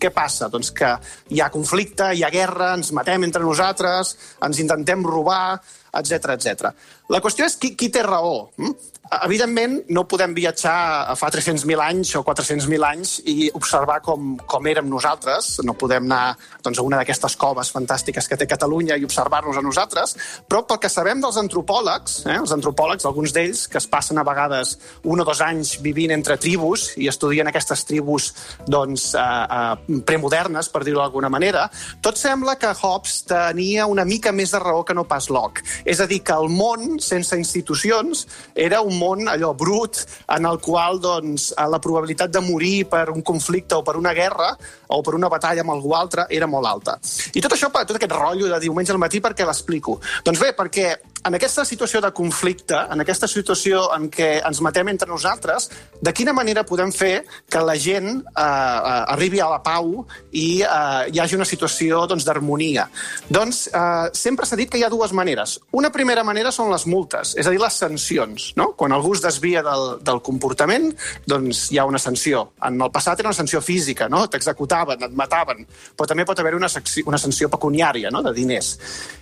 què 0.00 0.10
passa? 0.14 0.48
Doncs 0.52 0.72
que 0.76 0.90
hi 1.30 1.40
ha 1.40 1.50
conflicte, 1.52 2.12
hi 2.14 2.24
ha 2.24 2.32
guerra, 2.34 2.74
ens 2.78 2.92
matem 2.96 3.24
entre 3.28 3.44
nosaltres, 3.44 4.14
ens 4.46 4.60
intentem 4.62 5.04
robar, 5.06 5.60
etc 5.92 6.34
etc. 6.36 6.72
La 7.10 7.20
qüestió 7.22 7.46
és 7.48 7.56
qui, 7.58 7.74
qui 7.76 7.90
té 7.90 8.04
raó. 8.06 8.50
Hm? 8.58 8.74
Evidentment, 9.10 9.72
no 9.90 10.04
podem 10.06 10.30
viatjar 10.36 10.72
a 11.10 11.16
fa 11.18 11.32
300.000 11.34 11.82
anys 11.82 12.12
o 12.14 12.20
400.000 12.22 12.84
anys 12.86 13.16
i 13.26 13.48
observar 13.58 13.96
com, 14.06 14.36
com 14.46 14.66
érem 14.70 14.86
nosaltres. 14.86 15.56
No 15.66 15.74
podem 15.74 16.06
anar 16.06 16.36
doncs, 16.62 16.78
a 16.78 16.84
una 16.86 17.00
d'aquestes 17.00 17.34
coves 17.40 17.72
fantàstiques 17.74 18.30
que 18.30 18.38
té 18.38 18.46
Catalunya 18.46 18.94
i 18.94 19.06
observar-nos 19.08 19.58
a 19.58 19.64
nosaltres, 19.66 20.14
però 20.46 20.62
pel 20.62 20.78
que 20.84 20.90
sabem 20.92 21.18
dels 21.24 21.40
antropòlegs, 21.42 22.20
eh, 22.28 22.36
els 22.38 22.54
antropòlegs, 22.54 23.08
alguns 23.08 23.34
d'ells 23.34 23.64
que 23.72 23.80
es 23.82 23.88
passen 23.90 24.20
a 24.22 24.24
vegades 24.26 24.76
un 25.02 25.24
o 25.24 25.26
dos 25.26 25.42
anys 25.42 25.74
vivint 25.82 26.14
entre 26.14 26.38
tribus 26.38 26.92
i 26.94 27.10
estudien 27.10 27.50
aquestes 27.50 27.82
tribus 27.90 28.30
doncs, 28.70 29.08
eh, 29.18 29.26
eh, 29.58 29.98
premodernes, 30.06 30.70
per 30.70 30.84
dir-ho 30.86 31.02
d'alguna 31.02 31.32
manera, 31.32 31.66
tot 32.00 32.14
sembla 32.14 32.54
que 32.62 32.70
Hobbes 32.78 33.24
tenia 33.26 33.90
una 33.90 34.06
mica 34.06 34.30
més 34.30 34.54
de 34.54 34.62
raó 34.62 34.84
que 34.86 34.94
no 34.94 35.08
pas 35.10 35.26
Locke. 35.34 35.66
És 35.84 36.00
a 36.00 36.06
dir, 36.10 36.20
que 36.26 36.36
el 36.36 36.50
món 36.52 36.98
sense 37.02 37.36
institucions 37.38 38.26
era 38.54 38.80
un 38.84 38.98
món 38.98 39.28
allò 39.30 39.52
brut 39.56 40.02
en 40.36 40.48
el 40.48 40.60
qual 40.62 41.00
doncs, 41.00 41.50
la 41.70 41.80
probabilitat 41.82 42.32
de 42.34 42.42
morir 42.44 42.86
per 42.90 43.08
un 43.12 43.22
conflicte 43.22 43.76
o 43.78 43.84
per 43.86 43.96
una 43.96 44.14
guerra 44.16 44.50
o 44.88 45.00
per 45.06 45.14
una 45.14 45.30
batalla 45.32 45.62
amb 45.64 45.74
algú 45.74 45.94
altre 45.94 46.26
era 46.30 46.48
molt 46.50 46.66
alta. 46.66 46.98
I 47.34 47.42
tot 47.44 47.54
això, 47.54 47.70
tot 47.70 47.96
aquest 47.96 48.16
rotllo 48.16 48.50
de 48.50 48.60
diumenge 48.62 48.92
al 48.92 49.02
matí, 49.02 49.20
per 49.22 49.34
què 49.34 49.46
l'explico? 49.46 50.00
Doncs 50.26 50.42
bé, 50.42 50.52
perquè 50.56 50.90
en 51.24 51.34
aquesta 51.36 51.64
situació 51.68 52.00
de 52.00 52.10
conflicte, 52.16 52.76
en 52.92 53.02
aquesta 53.02 53.28
situació 53.28 53.82
en 53.92 54.08
què 54.12 54.28
ens 54.46 54.60
matem 54.64 54.88
entre 54.88 55.08
nosaltres, 55.10 55.68
de 56.00 56.12
quina 56.16 56.32
manera 56.32 56.64
podem 56.64 56.92
fer 56.96 57.26
que 57.50 57.60
la 57.64 57.76
gent 57.76 58.08
eh, 58.08 58.40
eh, 58.40 59.02
arribi 59.14 59.40
a 59.40 59.50
la 59.50 59.58
pau 59.64 60.06
i 60.32 60.62
eh, 60.64 61.10
hi 61.12 61.20
hagi 61.20 61.36
una 61.36 61.48
situació 61.48 62.06
doncs, 62.08 62.24
d'harmonia? 62.24 62.86
Doncs 63.28 63.66
eh, 63.68 64.08
sempre 64.16 64.48
s'ha 64.48 64.56
dit 64.56 64.70
que 64.72 64.80
hi 64.80 64.84
ha 64.86 64.92
dues 64.92 65.12
maneres. 65.16 65.58
Una 65.76 65.92
primera 65.92 66.24
manera 66.24 66.52
són 66.54 66.72
les 66.72 66.86
multes, 66.88 67.34
és 67.36 67.46
a 67.46 67.52
dir, 67.52 67.60
les 67.60 67.76
sancions. 67.84 68.50
No? 68.56 68.70
Quan 68.80 68.96
algú 68.96 69.12
es 69.16 69.24
desvia 69.24 69.64
del, 69.66 70.00
del 70.06 70.22
comportament, 70.24 70.88
doncs 71.28 71.66
hi 71.74 71.80
ha 71.80 71.86
una 71.88 72.00
sanció. 72.00 72.46
En 72.64 72.80
el 72.80 72.92
passat 72.94 73.20
era 73.20 73.28
una 73.28 73.36
sanció 73.36 73.60
física, 73.60 74.08
no? 74.08 74.24
t'executaven, 74.32 75.04
et 75.04 75.16
mataven, 75.16 75.66
però 75.96 76.08
també 76.08 76.24
pot 76.24 76.40
haver 76.40 76.56
una, 76.56 76.72
una 77.04 77.20
sanció 77.20 77.52
pecuniària, 77.52 78.08
no? 78.14 78.24
de 78.24 78.32
diners. 78.36 78.72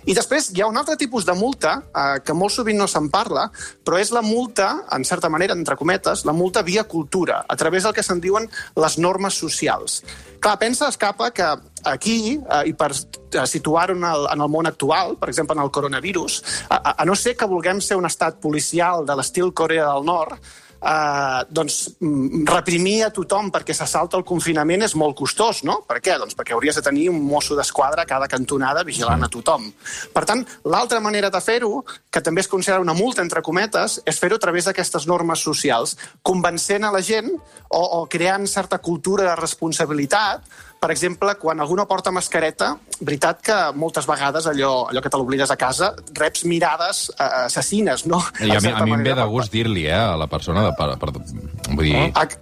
I 0.07 0.15
després 0.15 0.53
hi 0.55 0.63
ha 0.63 0.71
un 0.71 0.79
altre 0.79 0.95
tipus 0.99 1.27
de 1.27 1.35
multa 1.35 1.75
eh, 1.89 2.19
que 2.25 2.35
molt 2.37 2.53
sovint 2.53 2.79
no 2.79 2.87
se'n 2.87 3.09
parla, 3.11 3.47
però 3.85 3.99
és 3.99 4.11
la 4.15 4.23
multa, 4.25 4.85
en 4.95 5.05
certa 5.05 5.29
manera, 5.29 5.57
entre 5.57 5.77
cometes, 5.79 6.25
la 6.25 6.35
multa 6.35 6.63
via 6.63 6.85
cultura, 6.85 7.43
a 7.47 7.55
través 7.55 7.83
del 7.83 7.93
que 7.93 8.05
se'n 8.05 8.21
diuen 8.21 8.47
les 8.75 8.97
normes 8.97 9.33
socials. 9.33 10.03
Clar, 10.39 10.55
pensa, 10.59 10.87
Escapa, 10.87 11.31
que 11.35 11.45
aquí, 11.89 12.37
eh, 12.39 12.63
i 12.69 12.73
per 12.73 12.93
situar-ho 13.47 13.95
en, 13.97 14.05
el, 14.07 14.29
en 14.31 14.41
el 14.41 14.49
món 14.49 14.67
actual, 14.67 15.17
per 15.19 15.29
exemple, 15.29 15.57
en 15.57 15.63
el 15.65 15.71
coronavirus, 15.71 16.41
a, 16.69 16.95
a 16.95 17.05
no 17.05 17.15
ser 17.15 17.35
que 17.35 17.49
vulguem 17.49 17.81
ser 17.81 17.99
un 17.99 18.07
estat 18.07 18.39
policial 18.39 19.05
de 19.05 19.19
l'estil 19.19 19.53
Corea 19.53 19.91
del 19.91 20.07
Nord, 20.07 20.39
eh, 20.81 21.41
doncs 21.49 21.95
mm, 21.99 22.45
reprimir 22.49 23.03
a 23.05 23.11
tothom 23.13 23.51
perquè 23.51 23.75
s'assalta 23.75 24.17
el 24.19 24.25
confinament 24.27 24.85
és 24.87 24.95
molt 24.99 25.17
costós, 25.19 25.63
no? 25.67 25.79
Per 25.87 25.99
què? 26.03 26.17
Doncs 26.21 26.37
perquè 26.37 26.55
hauries 26.55 26.79
de 26.79 26.85
tenir 26.85 27.09
un 27.11 27.19
mosso 27.25 27.57
d'esquadra 27.57 28.05
a 28.05 28.09
cada 28.09 28.29
cantonada 28.31 28.85
vigilant 28.87 29.23
a 29.23 29.31
tothom. 29.31 29.67
Per 30.13 30.25
tant, 30.27 30.45
l'altra 30.65 31.01
manera 31.03 31.31
de 31.33 31.41
fer-ho, 31.43 31.83
que 32.09 32.23
també 32.25 32.43
es 32.45 32.51
considera 32.51 32.83
una 32.83 32.97
multa, 32.97 33.23
entre 33.25 33.43
cometes, 33.45 33.99
és 34.05 34.19
fer-ho 34.19 34.39
a 34.39 34.45
través 34.45 34.69
d'aquestes 34.69 35.07
normes 35.09 35.43
socials, 35.43 35.97
convencent 36.23 36.87
a 36.87 36.93
la 36.95 37.03
gent 37.03 37.29
o, 37.31 37.81
o 37.81 38.05
creant 38.09 38.47
certa 38.47 38.79
cultura 38.79 39.27
de 39.29 39.37
responsabilitat 39.39 40.67
per 40.79 40.91
exemple, 40.93 41.35
quan 41.39 41.59
algú 41.59 41.75
no 41.75 41.85
porta 41.89 42.11
mascareta, 42.15 42.73
veritat 43.03 43.41
que 43.43 43.57
moltes 43.75 44.07
vegades 44.07 44.47
allò, 44.47 44.87
allò 44.89 45.03
que 45.03 45.11
te 45.11 45.19
l'oblides 45.19 45.51
a 45.51 45.57
casa, 45.59 45.93
reps 46.17 46.45
mirades 46.47 47.05
eh, 47.15 47.29
assassines, 47.45 48.05
no? 48.07 48.21
I 48.39 48.55
a 48.55 48.61
mi, 48.63 48.71
a 48.71 48.85
mi 48.87 48.95
em 48.95 49.03
ve 49.03 49.15
de 49.19 49.25
gust 49.31 49.51
dir-li, 49.53 49.87
eh, 49.89 49.97
a 49.97 50.15
la 50.19 50.29
persona, 50.31 50.69
de, 50.69 50.75
per, 50.79 50.93
per, 51.01 51.11
vull 51.73 51.83
dir... 51.85 52.07
Ex- 52.13 52.39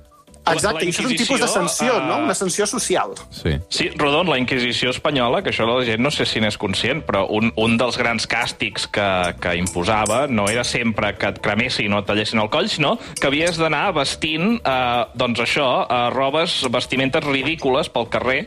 Exacte, 0.53 0.85
i 0.85 0.91
això 0.91 1.03
és 1.03 1.09
un 1.11 1.17
tipus 1.19 1.41
de 1.43 1.49
sanció, 1.51 1.97
no? 2.05 2.19
Una 2.25 2.35
sanció 2.37 2.67
social. 2.69 3.15
Sí. 3.33 3.55
Sí, 3.69 3.89
Rodon, 3.97 4.29
la 4.31 4.37
Inquisició 4.39 4.91
espanyola, 4.93 5.41
que 5.43 5.51
això 5.53 5.67
la 5.67 5.79
gent 5.87 6.03
no 6.03 6.11
sé 6.13 6.27
si 6.29 6.41
n'és 6.43 6.59
conscient, 6.61 7.03
però 7.07 7.25
un, 7.33 7.51
un 7.55 7.77
dels 7.79 7.97
grans 7.99 8.27
càstigs 8.29 8.87
que, 8.93 9.09
que 9.41 9.55
imposava 9.59 10.25
no 10.27 10.47
era 10.51 10.63
sempre 10.67 11.13
que 11.17 11.33
et 11.33 11.41
cremessin 11.43 11.93
o 11.93 12.03
et 12.03 12.09
tallessin 12.09 12.43
el 12.43 12.51
coll, 12.53 12.69
sinó 12.71 12.95
que 13.19 13.29
havies 13.29 13.59
d'anar 13.59 13.91
vestint, 13.97 14.57
eh, 14.61 15.03
doncs 15.17 15.43
això, 15.43 15.67
eh, 15.85 16.07
robes, 16.15 16.61
vestimentes 16.73 17.25
ridícules 17.25 17.91
pel 17.93 18.09
carrer 18.13 18.39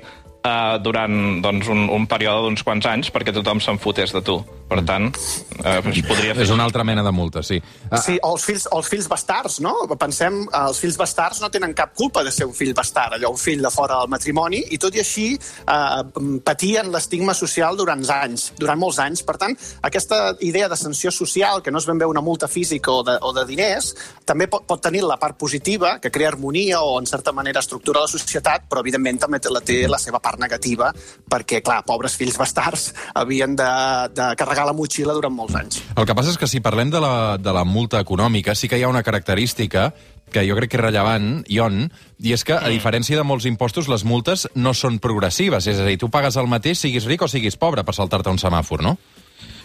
eh, 0.45 0.79
durant 0.83 1.43
doncs, 1.45 1.69
un, 1.73 1.89
un 1.93 2.09
període 2.11 2.47
d'uns 2.47 2.65
quants 2.67 2.89
anys 2.91 3.13
perquè 3.15 3.35
tothom 3.37 3.63
se'n 3.63 3.81
fotés 3.83 4.15
de 4.17 4.25
tu. 4.25 4.41
Per 4.71 4.85
tant, 4.87 5.09
eh, 5.11 5.79
es 5.91 6.03
podria 6.07 6.35
fer... 6.37 6.45
És 6.45 6.53
una 6.55 6.63
altra 6.69 6.85
mena 6.87 7.03
de 7.03 7.11
multa, 7.11 7.43
sí. 7.43 7.59
Ah, 7.91 7.99
Sí, 7.99 8.17
o 8.23 8.35
els 8.37 8.45
fills, 8.47 8.69
els 8.71 8.91
fills 8.91 9.09
bastards, 9.11 9.59
no? 9.65 9.73
Pensem, 9.99 10.45
eh, 10.47 10.61
els 10.61 10.79
fills 10.79 10.99
bastards 11.01 11.41
no 11.43 11.51
tenen 11.51 11.75
cap 11.75 11.97
culpa 11.99 12.23
de 12.23 12.31
ser 12.31 12.47
un 12.47 12.55
fill 12.55 12.71
bastard, 12.77 13.17
allò, 13.17 13.33
un 13.35 13.41
fill 13.41 13.65
de 13.65 13.73
fora 13.75 13.99
del 13.99 14.13
matrimoni, 14.13 14.63
i 14.71 14.79
tot 14.79 14.95
i 14.95 15.03
així 15.03 15.27
eh, 15.35 16.03
patien 16.47 16.93
l'estigma 16.95 17.35
social 17.35 17.79
durant 17.81 18.05
anys, 18.15 18.53
durant 18.61 18.79
molts 18.79 19.01
anys. 19.03 19.25
Per 19.27 19.37
tant, 19.43 19.57
aquesta 19.87 20.21
idea 20.47 20.69
de 20.71 20.79
sanció 20.79 21.11
social, 21.11 21.65
que 21.67 21.75
no 21.75 21.83
és 21.83 21.91
ben 21.91 21.99
bé 21.99 22.07
una 22.07 22.23
multa 22.23 22.47
física 22.49 22.95
o 22.95 23.03
de, 23.07 23.19
o 23.27 23.35
de 23.35 23.45
diners, 23.51 23.91
també 24.25 24.47
pot, 24.47 24.63
pot 24.71 24.83
tenir 24.87 25.03
la 25.03 25.19
part 25.19 25.39
positiva, 25.41 25.97
que 25.99 26.15
crea 26.15 26.31
harmonia 26.31 26.85
o, 26.87 26.95
en 27.01 27.11
certa 27.11 27.35
manera, 27.35 27.59
estructura 27.59 28.07
la 28.07 28.13
societat, 28.13 28.71
però, 28.71 28.85
evidentment, 28.87 29.19
també 29.27 29.43
té 29.43 29.51
la, 29.51 29.65
té 29.67 29.83
la 29.91 29.99
seva 29.99 30.23
part 30.23 30.39
negativa, 30.39 30.93
perquè, 31.31 31.59
clar, 31.67 31.83
pobres 31.91 32.15
fills 32.21 32.39
bastards 32.39 32.91
havien 33.19 33.59
de, 33.59 33.71
de 34.15 34.31
carregar 34.61 34.67
la 34.67 34.77
motxilla 34.77 35.15
durant 35.17 35.35
molts 35.35 35.57
anys. 35.57 35.83
El 35.97 36.07
que 36.07 36.15
passa 36.15 36.33
és 36.33 36.39
que 36.39 36.49
si 36.49 36.61
parlem 36.61 36.91
de 36.91 37.01
la, 37.01 37.39
de 37.39 37.53
la 37.53 37.65
multa 37.65 38.01
econòmica, 38.01 38.55
sí 38.55 38.69
que 38.69 38.79
hi 38.79 38.85
ha 38.85 38.91
una 38.91 39.03
característica 39.03 39.93
que 40.31 40.45
jo 40.47 40.55
crec 40.55 40.71
que 40.71 40.79
és 40.79 40.85
rellevant, 40.85 41.43
Ion, 41.51 41.89
i 42.23 42.35
és 42.35 42.45
que, 42.45 42.55
a 42.55 42.69
diferència 42.71 43.19
de 43.19 43.25
molts 43.27 43.49
impostos, 43.51 43.89
les 43.91 44.05
multes 44.05 44.47
no 44.55 44.75
són 44.75 45.01
progressives. 45.03 45.67
És 45.67 45.81
a 45.81 45.87
dir, 45.87 45.99
tu 45.99 46.11
pagues 46.11 46.37
el 46.39 46.47
mateix, 46.47 46.79
siguis 46.79 47.09
ric 47.09 47.25
o 47.27 47.29
siguis 47.29 47.59
pobre, 47.59 47.83
per 47.83 47.97
saltar-te 47.97 48.31
un 48.31 48.39
semàfor, 48.39 48.85
no? 48.85 48.97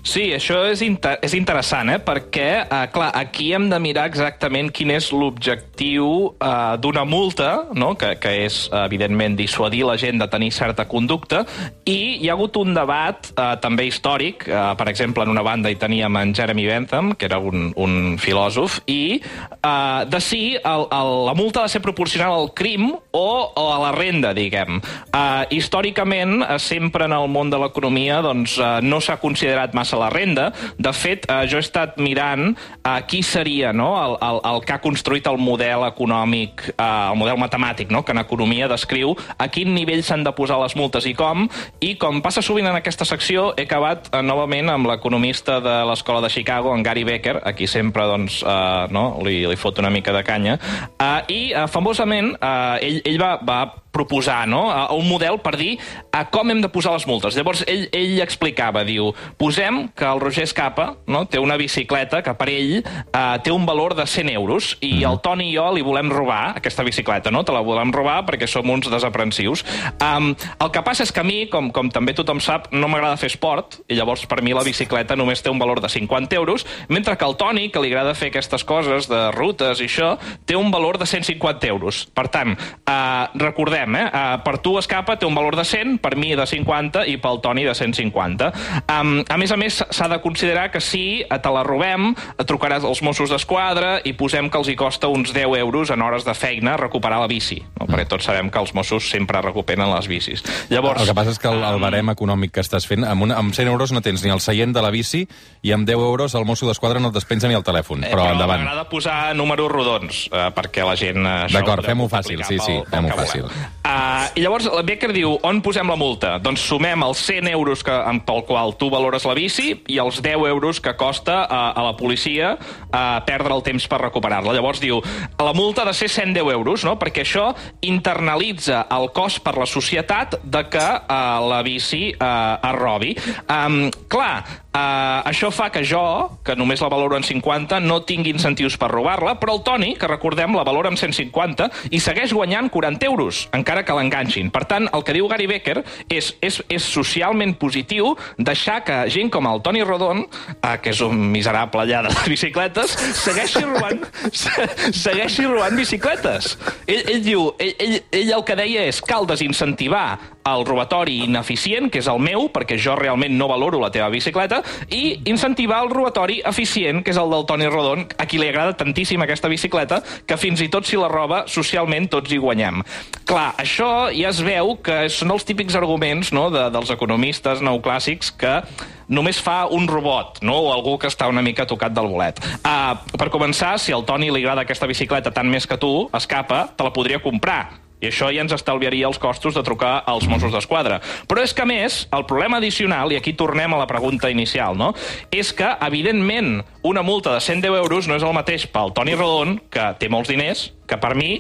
Sí, 0.06 0.28
això 0.36 0.60
és, 0.70 0.84
inter 0.86 1.16
és 1.26 1.34
interessant, 1.34 1.90
eh? 1.90 1.98
perquè, 1.98 2.50
eh, 2.62 2.82
clar, 2.94 3.08
aquí 3.18 3.48
hem 3.58 3.66
de 3.72 3.80
mirar 3.82 4.04
exactament 4.06 4.70
quin 4.70 4.92
és 4.94 5.08
l'objectiu 5.10 6.10
eh, 6.38 6.76
d'una 6.78 7.02
multa, 7.10 7.72
no? 7.74 7.96
que, 7.98 8.12
que 8.22 8.34
és, 8.44 8.60
evidentment, 8.86 9.34
dissuadir 9.40 9.82
la 9.88 9.96
gent 9.98 10.22
de 10.22 10.28
tenir 10.30 10.52
certa 10.54 10.86
conducta, 10.86 11.42
i 11.90 12.20
hi 12.22 12.30
ha 12.30 12.36
hagut 12.36 12.60
un 12.62 12.78
debat 12.78 13.32
eh, 13.34 13.48
també 13.64 13.88
històric, 13.90 14.46
eh, 14.46 14.68
per 14.78 14.88
exemple, 14.92 15.26
en 15.26 15.34
una 15.34 15.46
banda 15.46 15.74
hi 15.74 15.80
teníem 15.82 16.22
en 16.22 16.36
Jeremy 16.38 16.68
Bentham, 16.70 17.16
que 17.18 17.26
era 17.26 17.42
un, 17.42 17.72
un 17.74 18.20
filòsof, 18.22 18.84
i 18.86 19.18
eh, 19.18 20.06
de 20.06 20.22
si 20.22 20.44
el, 20.54 20.86
el, 20.86 21.12
la 21.32 21.34
multa 21.34 21.64
ha 21.64 21.66
de 21.66 21.74
ser 21.74 21.82
proporcional 21.82 22.38
al 22.44 22.52
crim 22.54 22.92
o, 22.94 23.26
o 23.50 23.66
a 23.74 23.82
la 23.88 23.92
renda, 23.98 24.36
diguem. 24.38 24.78
Eh, 25.10 25.58
històricament, 25.58 26.38
eh, 26.46 26.62
sempre 26.62 27.10
en 27.10 27.18
el 27.18 27.26
món 27.26 27.50
de 27.50 27.64
l'economia 27.66 28.22
doncs, 28.22 28.60
eh, 28.62 28.72
no 28.86 29.02
s'ha 29.02 29.18
considerat 29.18 29.74
massa 29.74 29.95
la 30.00 30.10
renda. 30.14 30.52
De 30.78 30.94
fet, 30.94 31.26
eh, 31.30 31.44
jo 31.50 31.60
he 31.60 31.66
estat 31.66 32.00
mirant 32.02 32.52
eh, 32.52 33.00
qui 33.10 33.22
seria 33.24 33.74
no, 33.74 33.92
el, 34.02 34.18
el, 34.22 34.42
el 34.52 34.64
que 34.66 34.76
ha 34.76 34.82
construït 34.84 35.28
el 35.32 35.40
model 35.42 35.86
econòmic, 35.88 36.68
eh, 36.76 36.90
el 37.12 37.20
model 37.20 37.40
matemàtic, 37.42 37.92
no, 37.94 38.04
que 38.06 38.16
en 38.16 38.22
economia 38.24 38.70
descriu 38.72 39.16
a 39.38 39.50
quin 39.52 39.74
nivell 39.76 40.04
s'han 40.06 40.26
de 40.26 40.34
posar 40.36 40.60
les 40.62 40.76
multes 40.78 41.08
i 41.10 41.16
com, 41.18 41.48
i 41.84 41.96
com 42.02 42.22
passa 42.26 42.44
sovint 42.46 42.70
en 42.70 42.78
aquesta 42.78 43.08
secció, 43.08 43.52
he 43.58 43.68
acabat 43.68 44.12
eh, 44.12 44.22
novament 44.26 44.72
amb 44.74 44.90
l'economista 44.92 45.60
de 45.64 45.78
l'Escola 45.90 46.24
de 46.26 46.32
Chicago, 46.34 46.74
en 46.76 46.84
Gary 46.86 47.06
Becker, 47.08 47.40
a 47.44 47.56
qui 47.58 47.68
sempre 47.72 48.08
doncs, 48.10 48.42
eh, 48.44 48.86
no, 48.96 49.08
li, 49.26 49.42
li 49.48 49.60
fot 49.60 49.80
una 49.84 49.94
mica 49.94 50.14
de 50.16 50.24
canya, 50.28 50.60
eh, 51.00 51.22
i 51.32 51.42
eh, 51.54 51.66
famosament 51.72 52.36
eh, 52.36 52.86
ell, 52.90 53.02
ell 53.06 53.22
va, 53.22 53.36
va 53.46 53.60
proposar 53.96 54.44
no? 54.52 54.68
un 54.96 55.08
model 55.08 55.40
per 55.44 55.56
dir 55.60 55.76
a 56.12 56.26
com 56.32 56.52
hem 56.52 56.62
de 56.64 56.72
posar 56.72 56.96
les 56.96 57.08
multes. 57.08 57.36
Llavors, 57.38 57.64
ell, 57.72 57.88
ell 57.96 58.20
explicava, 58.24 58.84
diu, 58.88 59.14
posem 59.40 59.86
que 59.96 60.08
el 60.08 60.22
Roger 60.24 60.44
Escapa 60.48 60.92
no? 61.08 61.26
té 61.32 61.40
una 61.40 61.58
bicicleta 61.60 62.22
que 62.26 62.36
per 62.36 62.50
ell 62.52 62.76
eh, 62.80 63.38
té 63.44 63.54
un 63.54 63.66
valor 63.68 63.96
de 63.96 64.08
100 64.08 64.32
euros 64.36 64.74
i 64.84 65.04
el 65.08 65.22
Toni 65.24 65.46
i 65.52 65.56
jo 65.56 65.68
li 65.76 65.84
volem 65.86 66.10
robar 66.12 66.56
aquesta 66.58 66.84
bicicleta, 66.86 67.32
no? 67.34 67.44
Te 67.46 67.54
la 67.54 67.62
volem 67.66 67.92
robar 67.94 68.22
perquè 68.28 68.48
som 68.50 68.68
uns 68.72 68.90
desaprensius. 68.92 69.64
Um, 70.02 70.32
el 70.34 70.72
que 70.74 70.84
passa 70.86 71.06
és 71.06 71.14
que 71.14 71.22
a 71.22 71.28
mi, 71.28 71.46
com, 71.52 71.70
com 71.76 71.92
també 71.94 72.16
tothom 72.18 72.42
sap, 72.44 72.72
no 72.74 72.90
m'agrada 72.92 73.20
fer 73.22 73.30
esport 73.32 73.80
i 73.92 73.98
llavors 74.00 74.26
per 74.30 74.42
mi 74.46 74.56
la 74.56 74.66
bicicleta 74.66 75.18
només 75.20 75.44
té 75.46 75.54
un 75.54 75.62
valor 75.62 75.82
de 75.84 75.92
50 75.92 76.36
euros, 76.40 76.66
mentre 76.90 77.18
que 77.18 77.28
el 77.28 77.38
Toni, 77.40 77.70
que 77.70 77.84
li 77.84 77.92
agrada 77.94 78.16
fer 78.18 78.32
aquestes 78.32 78.66
coses 78.68 79.10
de 79.12 79.22
rutes 79.36 79.84
i 79.84 79.90
això, 79.90 80.16
té 80.46 80.58
un 80.58 80.72
valor 80.74 81.00
de 81.02 81.08
150 81.10 81.70
euros. 81.70 82.06
Per 82.16 82.28
tant, 82.34 82.56
eh, 82.56 83.26
recordem, 83.42 83.85
eh? 83.94 84.06
Uh, 84.10 84.40
per 84.42 84.58
tu 84.66 84.74
Escapa 84.82 85.14
té 85.22 85.28
un 85.30 85.36
valor 85.38 85.54
de 85.60 85.66
100, 85.68 86.00
per 86.02 86.16
mi 86.18 86.34
de 86.36 86.48
50 86.50 87.06
i 87.12 87.20
pel 87.22 87.38
Toni 87.46 87.64
de 87.68 87.76
150. 87.78 88.50
Um, 88.90 89.20
a 89.30 89.38
més 89.38 89.54
a 89.54 89.58
més, 89.62 89.84
s'ha 89.94 90.08
de 90.10 90.18
considerar 90.24 90.72
que 90.74 90.82
si 90.82 91.22
te 91.30 91.52
la 91.54 91.62
robem, 91.68 92.16
trucaràs 92.48 92.84
als 92.88 93.04
Mossos 93.06 93.30
d'Esquadra 93.30 94.00
i 94.08 94.16
posem 94.18 94.50
que 94.50 94.58
els 94.58 94.70
hi 94.72 94.76
costa 94.80 95.08
uns 95.12 95.34
10 95.36 95.60
euros 95.62 95.92
en 95.94 96.02
hores 96.02 96.26
de 96.26 96.34
feina 96.34 96.78
recuperar 96.82 97.20
la 97.22 97.28
bici, 97.30 97.60
no? 97.78 97.86
perquè 97.86 98.08
tots 98.10 98.26
sabem 98.26 98.50
que 98.50 98.60
els 98.64 98.74
Mossos 98.74 99.10
sempre 99.12 99.42
recuperen 99.46 99.86
les 99.94 100.08
bicis. 100.10 100.42
Llavors, 100.74 101.02
El 101.04 101.12
que 101.12 101.18
passa 101.18 101.36
és 101.36 101.40
que 101.42 101.52
el, 101.52 101.62
el 101.64 101.80
barem 101.84 102.10
econòmic 102.16 102.56
que 102.56 102.64
estàs 102.66 102.88
fent, 102.90 103.06
amb, 103.06 103.28
una, 103.28 103.38
amb 103.42 103.54
100 103.54 103.68
euros 103.70 103.92
no 103.94 104.02
tens 104.06 104.24
ni 104.24 104.32
el 104.34 104.42
seient 104.44 104.74
de 104.74 104.82
la 104.82 104.90
bici 104.96 105.26
i 105.66 105.74
amb 105.76 105.86
10 105.88 106.00
euros 106.00 106.34
el 106.40 106.46
mosso 106.48 106.68
d'esquadra 106.70 107.00
no 107.04 107.12
et 107.12 107.18
despenja 107.20 107.50
ni 107.52 107.58
el 107.58 107.64
telèfon. 107.68 108.04
Eh, 108.06 108.14
Però, 108.14 108.30
endavant. 108.32 108.64
m'agrada 108.64 108.88
posar 108.90 109.36
números 109.36 109.72
rodons, 109.72 110.26
eh, 110.32 110.50
perquè 110.56 110.86
la 110.88 110.96
gent... 111.00 111.20
eh, 111.26 111.48
D'acord, 111.54 111.86
fem-ho 111.86 112.08
fàcil, 112.12 112.44
sí, 112.48 112.60
sí, 112.60 112.80
fem-ho 112.92 113.12
fàcil. 113.18 113.48
volem. 113.50 113.75
Uh, 113.86 114.26
I 114.34 114.42
llavors 114.42 114.66
la 114.66 114.82
Becker 114.86 115.12
diu, 115.14 115.36
on 115.46 115.60
posem 115.62 115.86
la 115.92 115.98
multa? 116.00 116.36
Doncs 116.42 116.64
sumem 116.66 117.04
els 117.06 117.20
100 117.22 117.52
euros 117.52 117.84
que, 117.86 117.94
amb 117.94 118.24
pel 118.26 118.42
qual 118.48 118.74
tu 118.80 118.90
valores 118.90 119.28
la 119.30 119.36
bici 119.38 119.76
i 119.92 120.00
els 120.02 120.22
10 120.26 120.48
euros 120.50 120.80
que 120.82 120.96
costa 120.98 121.44
uh, 121.44 121.60
a 121.78 121.84
la 121.86 121.94
policia 122.00 122.56
uh, 122.58 122.98
perdre 123.28 123.54
el 123.54 123.62
temps 123.68 123.86
per 123.92 124.02
recuperar-la. 124.02 124.56
Llavors 124.58 124.82
diu, 124.82 125.04
la 125.38 125.54
multa 125.54 125.84
ha 125.84 125.90
de 125.92 125.94
ser 125.94 126.10
110 126.10 126.50
euros, 126.56 126.86
no? 126.88 126.96
perquè 126.98 127.22
això 127.22 127.52
internalitza 127.86 128.88
el 128.96 129.12
cost 129.14 129.44
per 129.46 129.54
la 129.60 129.70
societat 129.70 130.40
de 130.42 130.66
que 130.74 130.86
uh, 130.86 131.22
la 131.46 131.62
bici 131.66 132.10
uh, 132.16 132.58
es 132.58 132.78
robi. 132.80 133.14
Um, 133.46 133.92
clar, 134.10 134.65
Uh, 134.76 135.24
això 135.30 135.48
fa 135.56 135.70
que 135.72 135.86
jo, 135.88 136.02
que 136.44 136.52
només 136.60 136.82
la 136.84 136.90
valoro 136.92 137.16
en 137.16 137.24
50, 137.24 137.78
no 137.80 138.02
tingui 138.04 138.34
incentius 138.34 138.76
per 138.76 138.90
robar-la, 138.92 139.38
però 139.40 139.54
el 139.56 139.62
Toni, 139.64 139.94
que 139.96 140.10
recordem, 140.12 140.52
la 140.52 140.66
valora 140.68 140.90
en 140.92 140.98
150 141.00 141.70
i 141.96 142.02
segueix 142.04 142.34
guanyant 142.36 142.68
40 142.74 143.08
euros, 143.08 143.46
encara 143.56 143.86
que 143.88 143.96
l'enganxin. 143.96 144.50
Per 144.52 144.66
tant, 144.68 144.90
el 144.92 145.06
que 145.08 145.16
diu 145.16 145.30
Gary 145.32 145.48
Becker 145.48 145.78
és, 146.12 146.34
és, 146.44 146.60
és 146.68 146.90
socialment 146.92 147.56
positiu 147.62 148.18
deixar 148.36 148.82
que 148.84 148.98
gent 149.16 149.32
com 149.32 149.48
el 149.48 149.64
Toni 149.64 149.86
Rodon, 149.88 150.26
uh, 150.28 150.76
que 150.84 150.92
és 150.92 151.00
un 151.08 151.24
miserable 151.32 151.86
allà 151.86 152.04
de 152.10 152.12
bicicletes, 152.28 152.98
segueixi 153.22 153.64
robant, 153.64 154.04
se, 154.44 154.68
segueixi 154.92 155.48
robant 155.48 155.80
bicicletes. 155.80 156.58
Ell, 156.84 157.06
ell 157.16 157.24
diu, 157.24 157.48
ell, 157.64 157.78
ell, 157.80 158.00
ell 158.12 158.36
el 158.42 158.44
que 158.44 158.60
deia 158.60 158.84
és 158.92 159.00
cal 159.08 159.24
desincentivar 159.30 160.08
el 160.46 160.68
robatori 160.68 161.24
ineficient, 161.24 161.88
que 161.90 162.04
és 162.04 162.12
el 162.12 162.20
meu, 162.22 162.50
perquè 162.54 162.78
jo 162.82 162.94
realment 163.00 163.34
no 163.40 163.48
valoro 163.50 163.80
la 163.82 163.90
teva 163.94 164.12
bicicleta, 164.14 164.62
i 164.90 165.22
incentivar 165.30 165.82
el 165.86 165.92
robatori 165.94 166.42
eficient, 166.46 167.04
que 167.04 167.14
és 167.14 167.20
el 167.22 167.32
del 167.32 167.46
Toni 167.50 167.70
Rodon, 167.72 168.06
a 168.18 168.28
qui 168.30 168.40
li 168.42 168.50
agrada 168.50 168.76
tantíssim 168.78 169.22
aquesta 169.24 169.52
bicicleta, 169.52 170.02
que 170.26 170.40
fins 170.40 170.64
i 170.64 170.70
tot 170.72 170.88
si 170.88 171.00
la 171.00 171.12
roba, 171.12 171.44
socialment 171.52 172.10
tots 172.12 172.32
hi 172.32 172.42
guanyem. 172.42 172.82
Clar, 173.26 173.52
això 173.62 174.10
ja 174.14 174.32
es 174.32 174.42
veu 174.46 174.76
que 174.86 175.06
són 175.14 175.34
els 175.36 175.48
típics 175.48 175.78
arguments 175.78 176.34
no, 176.36 176.50
de, 176.54 176.68
dels 176.74 176.92
economistes 176.94 177.64
neoclàssics 177.66 178.34
que 178.40 178.60
només 179.08 179.40
fa 179.42 179.66
un 179.70 179.88
robot, 179.88 180.42
no? 180.46 180.58
o 180.66 180.74
algú 180.74 180.98
que 181.02 181.10
està 181.12 181.30
una 181.30 181.44
mica 181.46 181.68
tocat 181.70 181.94
del 181.94 182.10
bolet. 182.10 182.42
Uh, 182.66 182.98
per 183.18 183.30
començar, 183.34 183.76
si 183.82 183.94
al 183.94 184.06
Toni 184.06 184.32
li 184.32 184.44
agrada 184.44 184.66
aquesta 184.66 184.90
bicicleta 184.90 185.34
tant 185.34 185.50
més 185.50 185.70
que 185.70 185.78
tu, 185.82 186.08
escapa, 186.18 186.66
te 186.76 186.86
la 186.86 186.94
podria 186.96 187.22
comprar. 187.22 187.85
I 188.04 188.10
això 188.10 188.30
ja 188.34 188.44
ens 188.44 188.54
estalviaria 188.56 189.08
els 189.08 189.20
costos 189.22 189.56
de 189.56 189.64
trucar 189.66 189.98
als 190.06 190.28
Mossos 190.28 190.54
d'Esquadra. 190.54 191.00
Però 191.30 191.42
és 191.44 191.56
que, 191.56 191.64
a 191.64 191.70
més, 191.70 192.04
el 192.16 192.26
problema 192.30 192.60
addicional, 192.60 193.14
i 193.14 193.20
aquí 193.20 193.34
tornem 193.34 193.74
a 193.74 193.82
la 193.82 193.88
pregunta 193.90 194.30
inicial, 194.30 194.78
no? 194.78 194.94
és 195.32 195.52
que, 195.56 195.68
evidentment, 195.88 196.60
una 196.84 197.04
multa 197.04 197.34
de 197.34 197.42
110 197.42 197.82
euros 197.82 198.08
no 198.08 198.20
és 198.20 198.24
el 198.24 198.36
mateix 198.36 198.68
pel 198.72 198.94
Toni 198.96 199.16
Rodon, 199.16 199.60
que 199.72 199.92
té 200.00 200.10
molts 200.12 200.32
diners, 200.32 200.72
que 200.88 201.00
per 201.02 201.16
mi, 201.18 201.36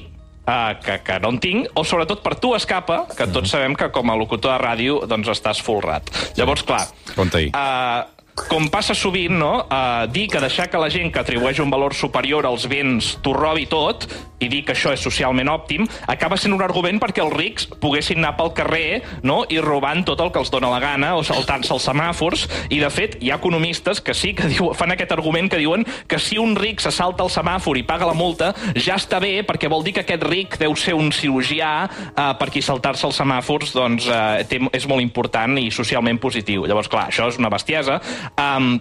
Uh, 0.46 0.78
que, 0.78 1.00
que 1.02 1.16
no 1.24 1.32
en 1.34 1.40
tinc, 1.42 1.72
o 1.74 1.82
sobretot 1.82 2.20
per 2.22 2.36
tu, 2.38 2.52
Escapa, 2.54 3.00
que 3.18 3.26
tots 3.34 3.50
sabem 3.50 3.74
que 3.74 3.88
com 3.90 4.12
a 4.14 4.18
locutor 4.20 4.54
de 4.54 4.60
ràdio 4.62 5.00
doncs 5.10 5.32
estàs 5.34 5.58
folrat. 5.66 6.12
Llavors, 6.38 6.62
clar... 6.62 6.84
Compte-hi. 7.16 7.48
Uh, 7.50 8.15
com 8.36 8.68
passa 8.68 8.94
sovint, 8.94 9.32
no? 9.40 9.64
Uh, 9.72 10.06
dir 10.12 10.28
que 10.28 10.42
deixar 10.44 10.68
que 10.68 10.80
la 10.80 10.90
gent 10.92 11.12
que 11.14 11.22
atribueix 11.24 11.62
un 11.64 11.72
valor 11.72 11.96
superior 11.96 12.46
als 12.46 12.68
béns 12.68 13.16
t'ho 13.24 13.32
robi 13.36 13.64
tot 13.72 14.04
i 14.44 14.50
dir 14.52 14.64
que 14.68 14.74
això 14.76 14.92
és 14.94 15.02
socialment 15.04 15.48
òptim, 15.52 15.86
acaba 16.12 16.38
sent 16.38 16.54
un 16.54 16.64
argument 16.64 17.00
perquè 17.02 17.24
els 17.24 17.34
rics 17.34 17.68
poguessin 17.82 18.20
anar 18.20 18.34
pel 18.36 18.52
carrer 18.58 19.02
no? 19.24 19.44
i 19.48 19.62
robant 19.64 20.04
tot 20.08 20.20
el 20.22 20.32
que 20.34 20.42
els 20.42 20.52
dona 20.52 20.72
la 20.74 20.82
gana 20.84 21.14
o 21.16 21.24
saltant-se 21.24 21.72
els 21.74 21.86
semàfors. 21.88 22.46
I, 22.70 22.82
de 22.84 22.90
fet, 22.92 23.18
hi 23.24 23.32
ha 23.32 23.40
economistes 23.40 24.02
que 24.04 24.14
sí 24.18 24.34
que 24.36 24.50
diu, 24.52 24.72
fan 24.76 24.92
aquest 24.94 25.16
argument 25.16 25.48
que 25.52 25.62
diuen 25.62 25.86
que 26.12 26.20
si 26.20 26.40
un 26.42 26.56
ric 26.60 26.84
se 26.84 26.92
salta 26.92 27.24
el 27.24 27.32
semàfor 27.32 27.80
i 27.80 27.86
paga 27.88 28.10
la 28.10 28.18
multa, 28.18 28.52
ja 28.76 29.00
està 29.00 29.22
bé 29.24 29.40
perquè 29.48 29.72
vol 29.72 29.86
dir 29.86 29.96
que 29.96 30.04
aquest 30.04 30.28
ric 30.28 30.60
deu 30.62 30.76
ser 30.80 30.98
un 31.00 31.14
cirurgià 31.16 31.72
eh, 31.88 32.28
per 32.40 32.50
qui 32.52 32.64
saltar-se 32.66 33.08
els 33.08 33.20
semàfors 33.22 33.72
doncs, 33.76 34.10
eh, 34.12 34.44
té, 34.50 34.60
és 34.76 34.90
molt 34.92 35.04
important 35.06 35.56
i 35.62 35.70
socialment 35.72 36.20
positiu. 36.22 36.68
Llavors, 36.68 36.92
clar, 36.92 37.08
això 37.10 37.30
és 37.32 37.40
una 37.40 37.54
bestiesa. 37.54 38.02
Um, 38.36 38.80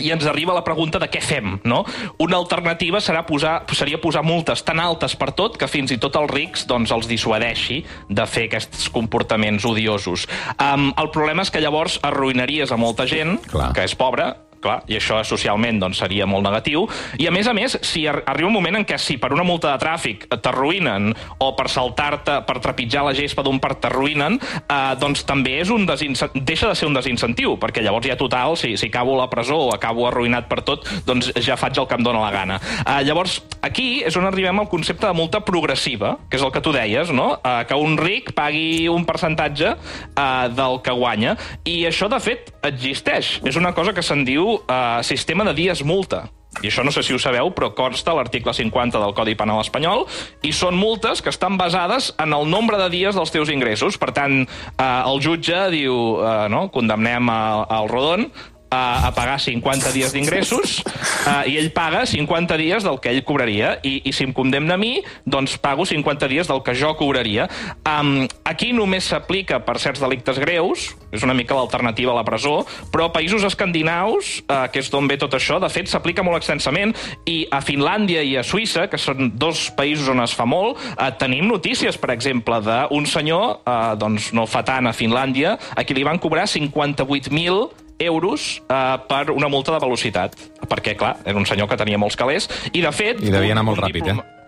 i 0.00 0.08
ens 0.12 0.24
arriba 0.24 0.54
la 0.56 0.64
pregunta 0.64 1.00
de 1.02 1.08
què 1.12 1.20
fem, 1.20 1.58
no? 1.68 1.82
Una 2.22 2.38
alternativa 2.40 3.00
serà 3.04 3.24
posar, 3.28 3.58
seria 3.76 4.00
posar 4.00 4.22
multes 4.24 4.64
tan 4.64 4.80
altes 4.80 5.16
per 5.20 5.32
tot 5.36 5.58
que 5.60 5.68
fins 5.68 5.92
i 5.92 5.98
tot 6.00 6.16
els 6.16 6.32
rics 6.32 6.64
doncs, 6.70 6.94
els 6.94 7.08
dissuadeixi 7.10 7.82
de 8.08 8.26
fer 8.26 8.46
aquests 8.48 8.88
comportaments 8.94 9.66
odiosos. 9.68 10.24
Um, 10.56 10.90
el 10.96 11.12
problema 11.12 11.44
és 11.44 11.52
que 11.52 11.60
llavors 11.60 11.98
arruïnaries 12.02 12.72
a 12.72 12.80
molta 12.80 13.06
gent 13.10 13.36
Clar. 13.50 13.72
que 13.76 13.84
és 13.84 13.96
pobra 13.98 14.32
clar, 14.62 14.80
i 14.88 14.96
això 14.98 15.20
socialment 15.26 15.80
doncs, 15.82 16.00
seria 16.02 16.26
molt 16.28 16.46
negatiu. 16.46 16.86
I 17.20 17.28
a 17.28 17.34
més 17.34 17.48
a 17.50 17.54
més, 17.56 17.76
si 17.84 18.06
ar 18.08 18.22
arriba 18.30 18.48
un 18.48 18.56
moment 18.56 18.80
en 18.80 18.86
què 18.88 18.98
si 19.00 19.18
per 19.20 19.32
una 19.34 19.46
multa 19.46 19.72
de 19.72 19.82
tràfic 19.82 20.28
t'arruïnen 20.32 21.12
o 21.42 21.52
per 21.58 21.68
saltar-te, 21.72 22.40
per 22.46 22.58
trepitjar 22.62 23.04
la 23.06 23.14
gespa 23.16 23.44
d'un 23.44 23.60
parc 23.62 23.82
t'arruïnen, 23.82 24.38
eh, 24.62 24.80
doncs 25.00 25.26
també 25.28 25.58
és 25.62 25.70
un 25.72 25.86
deixa 25.86 26.68
de 26.68 26.74
ser 26.78 26.88
un 26.88 26.96
desincentiu, 26.96 27.56
perquè 27.60 27.82
llavors 27.84 28.06
ja 28.06 28.16
total, 28.18 28.56
si, 28.56 28.74
si 28.80 28.90
acabo 28.90 29.16
a 29.16 29.24
la 29.24 29.30
presó 29.30 29.58
o 29.68 29.72
acabo 29.74 30.06
arruïnat 30.08 30.48
per 30.50 30.62
tot, 30.66 30.86
doncs 31.06 31.32
ja 31.42 31.58
faig 31.60 31.78
el 31.78 31.88
que 31.90 31.98
em 31.98 32.06
dóna 32.06 32.22
la 32.22 32.32
gana. 32.34 32.58
Eh, 32.82 33.02
llavors, 33.06 33.40
aquí 33.62 34.02
és 34.06 34.16
on 34.18 34.26
arribem 34.28 34.62
al 34.62 34.70
concepte 34.70 35.06
de 35.06 35.16
multa 35.16 35.42
progressiva, 35.44 36.16
que 36.30 36.38
és 36.38 36.44
el 36.44 36.52
que 36.54 36.62
tu 36.64 36.74
deies, 36.74 37.12
no? 37.14 37.32
Eh, 37.42 37.62
que 37.68 37.78
un 37.78 37.96
ric 37.98 38.32
pagui 38.36 38.88
un 38.92 39.06
percentatge 39.08 39.74
eh, 39.74 40.48
del 40.54 40.80
que 40.84 40.94
guanya. 40.96 41.36
I 41.68 41.82
això, 41.90 42.08
de 42.12 42.20
fet, 42.22 42.52
existeix. 42.66 43.38
És 43.48 43.58
una 43.58 43.72
cosa 43.76 43.94
que 43.96 44.04
se'n 44.04 44.24
diu 44.28 44.51
eh, 44.60 45.02
sistema 45.06 45.46
de 45.48 45.56
dies 45.56 45.84
multa. 45.84 46.28
I 46.60 46.68
això 46.68 46.82
no 46.84 46.92
sé 46.92 47.00
si 47.00 47.14
ho 47.16 47.18
sabeu, 47.22 47.48
però 47.56 47.70
consta 47.72 48.12
l'article 48.12 48.52
50 48.52 49.00
del 49.00 49.14
Codi 49.16 49.32
Penal 49.38 49.62
espanyol, 49.62 50.04
i 50.44 50.52
són 50.52 50.76
multes 50.76 51.22
que 51.24 51.32
estan 51.32 51.56
basades 51.56 52.10
en 52.20 52.34
el 52.36 52.44
nombre 52.50 52.76
de 52.76 52.90
dies 52.92 53.16
dels 53.16 53.32
teus 53.32 53.48
ingressos. 53.48 53.96
Per 53.96 54.10
tant, 54.12 54.42
eh, 54.44 54.84
el 54.84 55.22
jutge 55.24 55.64
diu, 55.72 55.96
eh, 56.20 56.48
no, 56.52 56.66
condemnem 56.74 57.32
al 57.32 57.88
Rodon 57.88 58.28
a, 58.72 59.08
a 59.08 59.10
pagar 59.12 59.36
50 59.38 59.92
dies 59.92 60.14
d'ingressos 60.16 60.80
uh, 61.28 61.44
i 61.44 61.58
ell 61.60 61.70
paga 61.76 62.06
50 62.08 62.56
dies 62.56 62.86
del 62.86 62.98
que 63.04 63.12
ell 63.12 63.20
cobraria 63.28 63.76
i, 63.84 63.98
i 64.08 64.12
si 64.16 64.24
em 64.24 64.32
condemna 64.32 64.78
a 64.78 64.80
mi, 64.80 64.96
doncs 65.28 65.58
pago 65.60 65.84
50 65.88 66.30
dies 66.32 66.48
del 66.48 66.62
que 66.64 66.74
jo 66.78 66.94
cobraria. 66.96 67.48
Um, 67.84 68.24
aquí 68.48 68.72
només 68.72 69.10
s'aplica 69.12 69.60
per 69.66 69.76
certs 69.82 70.00
delictes 70.00 70.40
greus, 70.40 70.88
és 71.12 71.24
una 71.26 71.36
mica 71.36 71.56
l'alternativa 71.56 72.14
a 72.14 72.16
la 72.16 72.24
presó, 72.24 72.62
però 72.92 73.10
a 73.10 73.12
països 73.14 73.44
escandinaus, 73.44 74.38
uh, 74.46 74.64
que 74.72 74.80
és 74.80 74.88
d'on 74.92 75.10
ve 75.10 75.18
tot 75.20 75.36
això, 75.36 75.60
de 75.60 75.68
fet 75.72 75.90
s'aplica 75.92 76.24
molt 76.24 76.40
extensament 76.40 76.94
i 77.28 77.42
a 77.52 77.60
Finlàndia 77.64 78.24
i 78.24 78.38
a 78.40 78.46
Suïssa, 78.46 78.88
que 78.88 79.00
són 79.00 79.34
dos 79.36 79.68
països 79.76 80.08
on 80.12 80.24
es 80.24 80.34
fa 80.36 80.48
molt, 80.48 80.80
uh, 80.96 81.10
tenim 81.20 81.50
notícies, 81.50 82.00
per 82.00 82.14
exemple, 82.16 82.62
d'un 82.64 83.06
senyor, 83.06 83.60
uh, 83.66 83.92
doncs 84.00 84.32
no 84.32 84.48
fa 84.48 84.64
tant 84.66 84.88
a 84.88 84.96
Finlàndia, 84.96 85.58
a 85.76 85.84
qui 85.84 85.96
li 85.98 86.06
van 86.08 86.20
cobrar 86.22 86.48
58.000 86.48 87.81
euros 88.06 88.62
eh, 88.68 88.98
per 89.08 89.30
una 89.34 89.48
multa 89.52 89.74
de 89.74 89.80
velocitat. 89.82 90.36
Perquè, 90.68 90.96
clar, 90.98 91.16
era 91.24 91.38
un 91.38 91.46
senyor 91.48 91.68
que 91.70 91.78
tenia 91.80 92.00
molts 92.00 92.16
calés, 92.16 92.48
i 92.72 92.82
de 92.84 92.92
fet... 92.92 93.22
I 93.22 93.32
devia 93.34 93.56
anar 93.56 93.66
molt 93.66 93.82
ràpid, 93.82 94.02
diploma... 94.02 94.24
eh? 94.24 94.38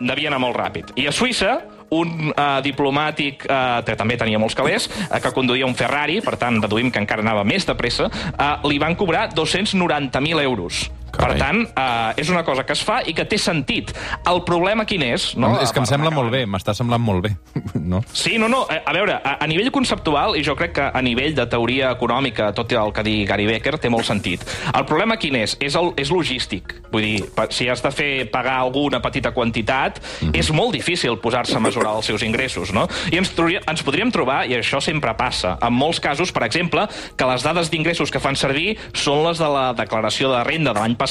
Devia 0.00 0.30
anar 0.30 0.40
molt 0.40 0.56
ràpid. 0.56 0.94
I 1.00 1.08
a 1.10 1.12
Suïssa, 1.12 1.58
un 1.94 2.30
uh, 2.32 2.60
diplomàtic 2.64 3.44
uh, 3.46 3.82
que 3.84 3.96
també 4.00 4.16
tenia 4.20 4.40
molts 4.40 4.56
calés, 4.58 4.88
uh, 4.88 5.18
que 5.22 5.32
conduïa 5.36 5.68
un 5.68 5.76
Ferrari, 5.78 6.20
per 6.24 6.38
tant, 6.40 6.58
deduïm 6.62 6.90
que 6.90 7.02
encara 7.02 7.22
anava 7.24 7.44
més 7.46 7.66
de 7.68 7.76
pressa, 7.78 8.08
uh, 8.08 8.54
li 8.68 8.80
van 8.82 8.96
cobrar 8.98 9.28
290.000 9.36 10.42
euros. 10.42 10.86
Carai. 11.16 11.38
Per 11.38 11.40
tant, 11.40 11.60
uh, 11.72 12.12
és 12.20 12.30
una 12.32 12.44
cosa 12.44 12.64
que 12.66 12.74
es 12.76 12.82
fa 12.84 13.00
i 13.06 13.14
que 13.16 13.24
té 13.28 13.38
sentit. 13.40 13.92
El 14.30 14.42
problema 14.46 14.86
quin 14.88 15.02
és? 15.06 15.32
No? 15.40 15.54
És 15.62 15.72
que 15.72 15.82
em 15.82 15.88
sembla 15.88 16.12
molt 16.14 16.32
bé, 16.34 16.44
m'està 16.50 16.74
semblant 16.76 17.02
molt 17.02 17.24
bé. 17.26 17.34
no? 17.92 18.02
Sí, 18.12 18.36
no, 18.38 18.48
no. 18.48 18.64
A 18.66 18.94
veure, 18.96 19.18
a, 19.18 19.36
a 19.42 19.48
nivell 19.50 19.70
conceptual, 19.74 20.38
i 20.38 20.44
jo 20.46 20.56
crec 20.58 20.74
que 20.78 20.88
a 20.90 21.02
nivell 21.04 21.36
de 21.36 21.46
teoria 21.50 21.92
econòmica, 21.94 22.50
tot 22.56 22.72
el 22.74 22.92
que 22.94 23.04
digui 23.06 23.26
Gary 23.28 23.46
Becker 23.48 23.76
té 23.82 23.92
molt 23.92 24.08
sentit. 24.08 24.44
El 24.74 24.86
problema 24.88 25.18
quin 25.20 25.38
és? 25.40 25.56
És, 25.62 25.76
el, 25.78 25.92
és 26.00 26.10
logístic. 26.14 26.76
Vull 26.92 27.06
dir, 27.06 27.48
si 27.54 27.68
has 27.70 27.82
de 27.84 27.92
fer 27.94 28.10
pagar 28.32 28.58
alguna 28.62 29.00
petita 29.04 29.32
quantitat, 29.34 30.00
mm 30.00 30.28
-hmm. 30.28 30.38
és 30.38 30.50
molt 30.50 30.72
difícil 30.72 31.18
posar-se 31.18 31.56
a 31.56 31.60
mesurar 31.60 31.94
els 31.96 32.06
seus 32.06 32.22
ingressos, 32.22 32.72
no? 32.72 32.88
I 33.12 33.18
ens, 33.18 33.32
ens 33.66 33.82
podríem 33.82 34.10
trobar, 34.10 34.46
i 34.46 34.54
això 34.54 34.80
sempre 34.80 35.14
passa, 35.14 35.58
en 35.60 35.72
molts 35.72 36.00
casos, 36.00 36.32
per 36.32 36.44
exemple, 36.44 36.88
que 37.16 37.26
les 37.26 37.42
dades 37.42 37.70
d'ingressos 37.70 38.10
que 38.10 38.20
fan 38.20 38.36
servir 38.36 38.78
són 38.92 39.24
les 39.26 39.38
de 39.38 39.48
la 39.48 39.72
declaració 39.72 40.32
de 40.32 40.44
renda 40.44 40.72
de 40.72 40.80
l'any 40.80 40.96
passat, 40.96 41.03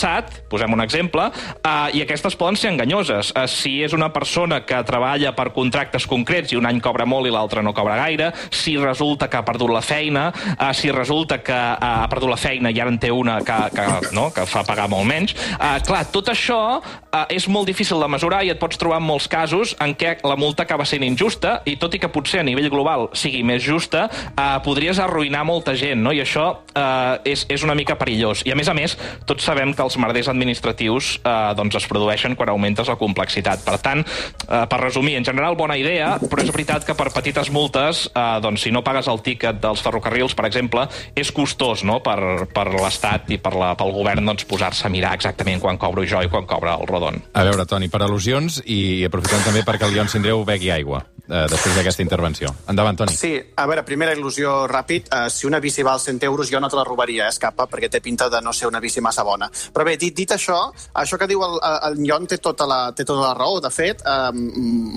posem 0.49 0.73
un 0.73 0.81
exemple, 0.83 1.29
uh, 1.29 1.89
i 1.93 2.03
aquestes 2.03 2.37
poden 2.39 2.57
ser 2.59 2.71
enganyoses. 2.73 3.31
Uh, 3.35 3.45
si 3.49 3.79
és 3.85 3.93
una 3.93 4.11
persona 4.13 4.61
que 4.65 4.81
treballa 4.87 5.33
per 5.37 5.51
contractes 5.55 6.07
concrets 6.09 6.53
i 6.53 6.59
un 6.59 6.67
any 6.69 6.81
cobra 6.83 7.05
molt 7.09 7.27
i 7.29 7.33
l'altre 7.33 7.63
no 7.63 7.73
cobra 7.73 7.97
gaire, 8.01 8.31
si 8.51 8.75
resulta 8.77 9.29
que 9.29 9.39
ha 9.39 9.45
perdut 9.45 9.71
la 9.73 9.83
feina, 9.85 10.29
uh, 10.57 10.71
si 10.73 10.91
resulta 10.91 11.39
que 11.43 11.53
uh, 11.53 12.03
ha 12.03 12.09
perdut 12.11 12.33
la 12.33 12.39
feina 12.39 12.71
i 12.73 12.79
ara 12.79 12.91
en 12.93 12.99
té 12.99 13.11
una 13.11 13.39
que, 13.45 13.59
que, 13.75 13.87
no, 14.15 14.29
que 14.33 14.45
fa 14.49 14.63
pagar 14.67 14.89
molt 14.91 15.07
menys, 15.09 15.35
uh, 15.57 15.77
clar, 15.85 16.05
tot 16.13 16.31
això 16.33 16.59
uh, 16.79 17.25
és 17.29 17.47
molt 17.51 17.69
difícil 17.69 18.01
de 18.01 18.09
mesurar 18.11 18.43
i 18.43 18.51
et 18.53 18.59
pots 18.61 18.79
trobar 18.79 18.99
en 19.01 19.07
molts 19.07 19.27
casos 19.31 19.75
en 19.83 19.95
què 19.97 20.17
la 20.25 20.37
multa 20.39 20.65
acaba 20.67 20.85
sent 20.87 21.05
injusta 21.05 21.59
i 21.69 21.75
tot 21.81 21.95
i 21.95 22.01
que 22.01 22.11
potser 22.11 22.41
a 22.41 22.47
nivell 22.47 22.69
global 22.73 23.09
sigui 23.17 23.43
més 23.45 23.63
justa, 23.63 24.07
uh, 24.33 24.57
podries 24.65 24.99
arruïnar 25.01 25.43
molta 25.47 25.75
gent, 25.77 26.01
no? 26.03 26.13
I 26.13 26.23
això 26.23 26.45
uh, 26.53 27.19
és, 27.27 27.45
és 27.51 27.65
una 27.65 27.75
mica 27.77 27.97
perillós. 27.99 28.43
I 28.47 28.53
a 28.53 28.57
més 28.59 28.69
a 28.69 28.75
més, 28.77 28.95
tots 29.29 29.45
sabem 29.45 29.73
que 29.73 29.82
els 29.83 29.97
merders 30.01 30.29
administratius 30.31 31.17
eh, 31.19 31.53
doncs 31.57 31.77
es 31.79 31.87
produeixen 31.89 32.37
quan 32.39 32.51
augmentes 32.53 32.89
la 32.89 32.97
complexitat. 32.99 33.63
Per 33.65 33.77
tant, 33.83 34.03
eh, 34.03 34.63
per 34.69 34.79
resumir, 34.81 35.17
en 35.19 35.27
general 35.27 35.57
bona 35.59 35.77
idea, 35.79 36.15
però 36.21 36.43
és 36.43 36.51
veritat 36.53 36.87
que 36.87 36.97
per 36.97 37.11
petites 37.13 37.51
multes, 37.53 38.05
eh, 38.13 38.25
doncs 38.43 38.65
si 38.65 38.71
no 38.71 38.83
pagues 38.83 39.09
el 39.11 39.21
tíquet 39.25 39.61
dels 39.63 39.83
ferrocarrils, 39.83 40.35
per 40.35 40.47
exemple, 40.49 40.87
és 41.15 41.31
costós 41.35 41.83
no? 41.87 41.99
per, 42.05 42.47
per 42.53 42.67
l'Estat 42.73 43.31
i 43.33 43.39
per 43.41 43.55
la, 43.59 43.73
pel 43.79 43.93
govern 43.95 44.25
doncs, 44.25 44.47
posar-se 44.49 44.87
a 44.87 44.93
mirar 44.93 45.13
exactament 45.17 45.61
quan 45.63 45.79
cobro 45.81 46.05
jo 46.07 46.23
i 46.23 46.31
quan 46.31 46.47
cobra 46.49 46.77
el 46.79 46.87
Rodon. 46.89 47.21
A 47.33 47.45
veure, 47.47 47.67
Toni, 47.69 47.89
per 47.91 48.03
al·lusions 48.05 48.61
i 48.65 49.03
aprofitant 49.07 49.43
també 49.47 49.65
perquè 49.67 49.87
el 49.87 49.95
Guion 49.95 50.11
Sindreu 50.11 50.45
begui 50.47 50.71
aigua 50.73 51.03
eh, 51.29 51.45
després 51.49 51.75
d'aquesta 51.77 52.03
intervenció. 52.03 52.51
Endavant, 52.69 52.97
Toni. 52.99 53.15
Sí, 53.15 53.33
a 53.55 53.67
veure, 53.69 53.85
primera 53.87 54.13
il·lusió 54.15 54.63
ràpid. 54.69 55.09
Uh, 55.13 55.29
si 55.31 55.47
una 55.47 55.59
bici 55.63 55.83
val 55.85 55.99
100 56.01 56.23
euros, 56.27 56.51
jo 56.51 56.59
no 56.59 56.69
te 56.69 56.79
la 56.79 56.85
robaria, 56.87 57.27
eh, 57.27 57.33
escapa, 57.33 57.67
perquè 57.69 57.89
té 57.91 58.01
pinta 58.01 58.29
de 58.29 58.41
no 58.41 58.53
ser 58.53 58.67
una 58.67 58.81
bici 58.83 59.01
massa 59.01 59.23
bona. 59.23 59.49
Però 59.73 59.85
bé, 59.87 59.95
dit, 59.97 60.13
dit 60.15 60.29
això, 60.31 60.57
això 61.01 61.17
que 61.17 61.27
diu 61.29 61.41
el, 61.45 61.57
el 61.89 61.97
Nyon 61.97 62.27
té 62.29 62.37
tota, 62.37 62.67
la, 62.69 62.79
té 62.93 63.05
tota 63.07 63.23
la 63.25 63.33
raó. 63.37 63.57
De 63.63 63.71
fet, 63.73 64.03
um, 64.05 64.39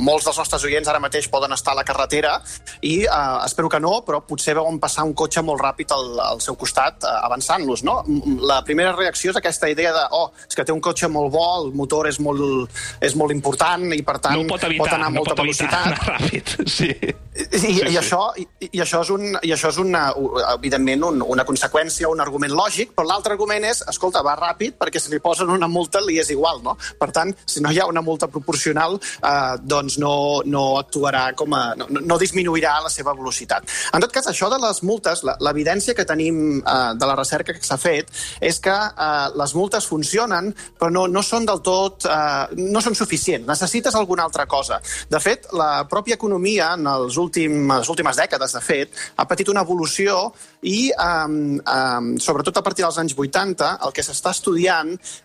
molts 0.05 0.27
dels 0.29 0.41
nostres 0.43 0.65
oients 0.69 0.89
ara 0.93 1.01
mateix 1.03 1.31
poden 1.33 1.55
estar 1.57 1.73
a 1.73 1.79
la 1.81 1.85
carretera 1.87 2.37
i 2.85 2.99
uh, 3.07 3.41
espero 3.47 3.71
que 3.73 3.81
no, 3.81 4.01
però 4.07 4.21
potser 4.27 4.57
veuen 4.59 4.81
passar 4.83 5.07
un 5.09 5.15
cotxe 5.17 5.43
molt 5.47 5.63
ràpid 5.65 5.95
al, 5.97 6.11
al 6.27 6.43
seu 6.45 6.59
costat, 6.61 7.05
uh, 7.05 7.25
avançant-los, 7.29 7.85
no? 7.87 7.99
La 8.45 8.61
primera 8.67 8.93
reacció 8.97 9.33
és 9.33 9.41
aquesta 9.41 9.71
idea 9.73 9.95
de, 9.97 10.05
oh, 10.17 10.29
és 10.47 10.59
que 10.59 10.67
té 10.67 10.75
un 10.75 10.83
cotxe 10.85 11.09
molt 11.13 11.33
bo, 11.33 11.47
el 11.63 11.73
motor 11.77 12.11
és 12.11 12.21
molt, 12.21 12.69
és 13.01 13.17
molt 13.17 13.33
important 13.33 13.89
i, 13.97 14.03
per 14.05 14.19
tant, 14.21 14.37
no 14.37 14.51
pot, 14.51 14.69
evitar, 14.69 14.85
pot 14.85 14.99
anar 14.99 15.09
a 15.09 15.15
no 15.15 15.21
molta 15.23 15.35
pot 15.35 15.45
velocitat. 15.45 15.89
Evitar 15.93 16.19
ràpid, 16.19 16.55
sí. 16.77 16.91
I, 17.37 17.59
sí, 17.61 17.73
i, 17.73 17.81
sí. 17.81 17.97
això, 18.01 18.21
i, 18.41 18.47
i 18.73 18.85
això 18.85 19.03
és, 19.05 19.13
un, 19.13 19.27
i 19.41 19.53
això 19.57 19.73
és 19.73 19.81
una, 19.81 20.07
evidentment 20.55 21.09
un, 21.11 21.25
una 21.37 21.45
conseqüència, 21.49 22.09
un 22.13 22.21
argument 22.25 22.55
lògic, 22.57 22.95
però 22.97 23.09
l'altre 23.11 23.37
argument 23.37 23.65
és, 23.69 23.83
escolta, 23.93 24.25
va 24.25 24.37
ràpid 24.41 24.66
perquè 24.73 25.01
si 25.03 25.13
li 25.13 25.21
posen 25.23 25.51
una 25.53 25.69
multa 25.69 26.01
li 26.05 26.19
és 26.21 26.31
igual, 26.35 26.63
no? 26.65 26.77
Per 26.99 27.11
tant, 27.15 27.33
si 27.47 27.63
no 27.65 27.73
hi 27.73 27.81
ha 27.81 27.87
una 27.87 28.03
multa 28.03 28.29
proporcional, 28.33 28.99
eh, 28.99 29.57
doncs 29.63 29.99
no, 30.03 30.43
no 30.45 30.65
actuarà 30.81 31.29
com 31.37 31.55
a... 31.55 31.63
No, 31.77 31.89
no 31.91 32.19
disminuirà 32.19 32.79
la 32.85 32.91
seva 32.93 33.15
velocitat. 33.17 33.69
En 33.95 34.03
tot 34.05 34.13
cas, 34.15 34.29
això 34.31 34.49
de 34.53 34.59
les 34.63 34.83
multes, 34.87 35.23
l'evidència 35.25 35.95
que 35.97 36.07
tenim 36.09 36.61
eh, 36.61 36.77
de 36.97 37.09
la 37.09 37.17
recerca 37.19 37.55
que 37.57 37.65
s'ha 37.67 37.79
fet 37.81 38.11
és 38.41 38.61
que 38.63 38.75
eh, 38.75 39.29
les 39.37 39.55
multes 39.59 39.87
funcionen, 39.87 40.53
però 40.79 40.91
no, 40.93 41.07
no 41.11 41.23
són 41.23 41.49
del 41.49 41.63
tot... 41.67 42.09
Eh, 42.09 42.57
no 42.57 42.83
són 42.83 42.97
suficients. 42.99 43.47
Necessites 43.47 43.95
alguna 43.95 44.27
altra 44.27 44.47
cosa. 44.51 44.81
De 45.11 45.21
fet, 45.23 45.49
la 45.57 45.87
pròpia 45.91 46.17
economia, 46.17 46.73
en 46.77 46.89
els 46.91 47.19
últim, 47.21 47.67
les 47.71 47.91
últimes 47.93 48.19
dècades, 48.19 48.57
de 48.57 48.63
fet, 48.65 48.95
ha 49.17 49.27
patit 49.29 49.51
una 49.53 49.65
evolució 49.67 50.33
i, 50.67 50.91
um, 50.93 51.59
um, 51.61 52.11
sobretot 52.23 52.59
a 52.59 52.65
partir 52.67 52.85
dels 52.85 52.99
anys 53.03 53.15
80, 53.17 53.73
el 53.87 53.95
que 53.95 54.05
s'està 54.07 54.33
estudiant 54.35 54.46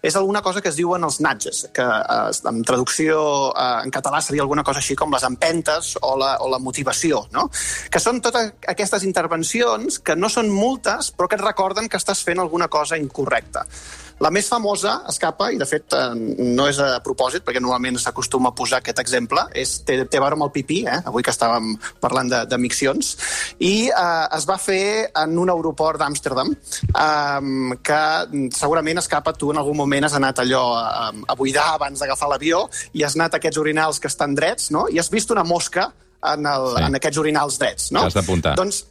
és 0.01 0.15
alguna 0.15 0.41
cosa 0.41 0.61
que 0.61 0.69
es 0.69 0.77
diuen 0.79 1.03
els 1.03 1.19
nudges, 1.21 1.67
que 1.73 1.85
uh, 1.85 2.31
en 2.49 2.63
traducció 2.67 3.19
uh, 3.51 3.81
en 3.83 3.91
català 3.93 4.21
seria 4.21 4.41
alguna 4.41 4.63
cosa 4.63 4.81
així 4.81 4.95
com 4.95 5.11
les 5.13 5.23
empentes 5.27 5.95
o 6.01 6.15
la, 6.17 6.35
o 6.41 6.49
la 6.51 6.59
motivació, 6.59 7.25
no? 7.31 7.49
que 7.91 7.99
són 8.01 8.21
totes 8.21 8.53
aquestes 8.67 9.05
intervencions 9.07 9.99
que 9.99 10.15
no 10.15 10.29
són 10.29 10.49
multes, 10.49 11.11
però 11.15 11.29
que 11.29 11.37
et 11.39 11.45
recorden 11.45 11.89
que 11.89 11.99
estàs 12.01 12.23
fent 12.25 12.41
alguna 12.41 12.67
cosa 12.67 12.97
incorrecta. 12.97 13.65
La 14.21 14.29
més 14.29 14.47
famosa, 14.51 14.99
escapa, 15.09 15.47
i 15.53 15.57
de 15.57 15.65
fet 15.65 15.95
eh, 15.97 16.01
no 16.53 16.67
és 16.69 16.77
a 16.83 16.99
propòsit, 17.01 17.41
perquè 17.45 17.61
normalment 17.61 17.97
s'acostuma 18.01 18.51
a 18.51 18.55
posar 18.57 18.81
aquest 18.81 18.99
exemple, 19.01 19.47
és, 19.57 19.79
té, 19.87 19.97
té 20.05 20.19
a 20.19 20.21
veure 20.23 20.37
amb 20.37 20.45
el 20.45 20.51
pipí, 20.53 20.83
eh? 20.85 20.99
avui 21.09 21.25
que 21.25 21.33
estàvem 21.33 21.71
parlant 22.03 22.29
de, 22.29 22.43
de 22.51 22.59
miccions, 22.61 23.15
i 23.57 23.89
eh, 23.89 24.27
es 24.37 24.45
va 24.49 24.59
fer 24.61 25.09
en 25.23 25.33
un 25.41 25.49
aeroport 25.53 25.97
d'Amsterdam, 26.01 26.53
eh, 26.53 27.79
que 27.81 28.01
segurament, 28.57 29.01
escapa, 29.01 29.33
tu 29.33 29.49
en 29.53 29.61
algun 29.61 29.79
moment 29.79 30.05
has 30.05 30.17
anat 30.19 30.43
allò 30.43 30.63
a, 30.77 31.09
a 31.09 31.35
buidar 31.39 31.71
abans 31.75 32.03
d'agafar 32.03 32.29
l'avió 32.29 32.67
i 32.93 33.03
has 33.07 33.17
anat 33.17 33.35
a 33.35 33.41
aquests 33.41 33.57
orinals 33.61 33.99
que 33.99 34.11
estan 34.11 34.37
drets, 34.37 34.69
no? 34.75 34.85
i 34.91 35.01
has 35.01 35.09
vist 35.09 35.33
una 35.33 35.43
mosca 35.47 35.89
en, 36.21 36.45
el, 36.45 36.67
Sí. 36.75 36.83
en 36.85 36.99
aquests 36.99 37.17
orinals 37.17 37.57
drets. 37.57 37.89
No? 37.95 38.05
Has 38.05 38.13
d'apuntar. 38.17 38.53
Doncs, 38.59 38.83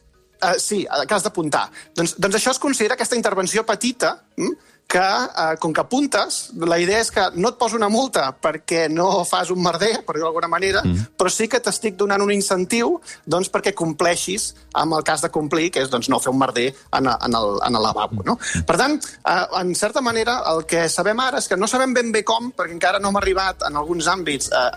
uh, 0.43 0.57
sí, 0.59 0.83
eh, 0.83 1.07
que 1.07 1.15
has 1.15 1.23
d'apuntar. 1.23 1.69
Doncs, 1.95 2.17
doncs 2.19 2.41
això 2.41 2.51
es 2.57 2.59
considera 2.59 2.99
aquesta 2.99 3.17
intervenció 3.19 3.65
petita, 3.69 4.17
hm? 4.37 4.57
Que, 4.91 4.99
eh, 4.99 5.55
com 5.63 5.71
que 5.73 5.81
apuntes, 5.85 6.51
la 6.59 6.77
idea 6.83 6.99
és 6.99 7.13
que 7.15 7.23
no 7.39 7.53
et 7.53 7.59
poso 7.61 7.77
una 7.79 7.87
multa 7.89 8.25
perquè 8.43 8.89
no 8.91 9.25
fas 9.25 9.53
un 9.55 9.61
merder, 9.63 10.01
per 10.05 10.17
dir-ho 10.17 10.27
d'alguna 10.27 10.49
manera, 10.51 10.83
mm. 10.83 11.13
però 11.17 11.31
sí 11.31 11.47
que 11.49 11.61
t'estic 11.63 11.95
donant 12.01 12.25
un 12.25 12.33
incentiu 12.35 12.97
doncs, 13.25 13.53
perquè 13.55 13.71
compleixis 13.79 14.49
amb 14.75 14.99
el 14.99 15.05
cas 15.07 15.23
de 15.23 15.31
complir, 15.31 15.69
que 15.71 15.85
és 15.85 15.93
doncs, 15.93 16.09
no 16.11 16.19
fer 16.19 16.33
un 16.35 16.41
merder 16.43 16.67
en, 16.99 17.07
a- 17.07 17.19
en, 17.23 17.39
el, 17.39 17.55
en 17.69 17.79
el 17.79 17.87
lavabo. 17.87 18.25
No? 18.27 18.35
Per 18.67 18.77
tant, 18.83 18.99
eh, 18.99 19.47
en 19.63 19.75
certa 19.79 20.03
manera, 20.03 20.41
el 20.51 20.67
que 20.67 20.89
sabem 20.91 21.23
ara 21.23 21.39
és 21.39 21.47
que 21.47 21.57
no 21.57 21.71
sabem 21.71 21.95
ben 21.95 22.11
bé 22.11 22.25
com, 22.27 22.51
perquè 22.51 22.75
encara 22.75 22.99
no 22.99 23.15
hem 23.15 23.23
arribat 23.23 23.63
en 23.71 23.79
alguns 23.79 24.11
àmbits 24.11 24.51
eh, 24.51 24.71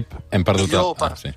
Ep, 0.00 0.12
hem 0.30 0.44
perdut... 0.46 0.68
Millor 0.70 0.96
el- 0.96 1.12
Ah, 1.12 1.16
sí. 1.18 1.32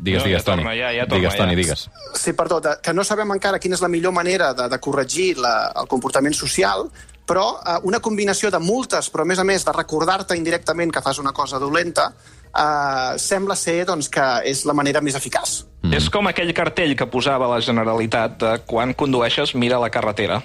Digues, 0.00 0.22
No, 0.22 0.28
digues, 0.30 0.40
ja 0.40 0.44
torna, 0.46 0.62
Toni. 0.70 0.78
ja- 0.80 0.92
ja 0.96 1.04
torna, 1.06 1.16
digues, 1.20 1.36
Toni, 1.36 1.52
ja. 1.52 1.56
digues. 1.60 1.90
Sí, 2.16 2.32
perdó, 2.32 2.60
de, 2.64 2.70
que 2.82 2.94
no 2.96 3.04
sabem 3.04 3.30
encara 3.36 3.58
quina 3.60 3.76
és 3.76 3.82
la 3.84 3.88
millor 3.92 4.12
manera 4.16 4.54
de, 4.54 4.68
de 4.72 4.78
corregir 4.80 5.36
la, 5.38 5.72
el 5.76 5.86
comportament 5.88 6.34
social, 6.34 6.86
però 7.28 7.58
eh, 7.60 7.76
una 7.84 8.00
combinació 8.00 8.50
de 8.50 8.58
multes, 8.58 9.10
però 9.12 9.22
a 9.22 9.28
més 9.28 9.38
a 9.38 9.44
més 9.44 9.64
de 9.64 9.72
recordar-te 9.76 10.36
indirectament 10.38 10.90
que 10.90 11.02
fas 11.04 11.18
una 11.20 11.32
cosa 11.36 11.58
dolenta, 11.60 12.14
eh, 12.48 13.18
sembla 13.20 13.54
ser 13.56 13.84
doncs, 13.86 14.08
que 14.08 14.24
és 14.48 14.64
la 14.64 14.72
manera 14.72 15.02
més 15.04 15.14
eficaç. 15.20 15.66
Mm. 15.82 15.92
És 15.96 16.08
com 16.10 16.26
aquell 16.28 16.52
cartell 16.56 16.96
que 16.96 17.06
posava 17.06 17.46
la 17.52 17.60
Generalitat 17.60 18.38
de 18.40 18.54
quan 18.66 18.94
condueixes 18.94 19.54
mira 19.54 19.78
la 19.78 19.90
carretera. 19.90 20.40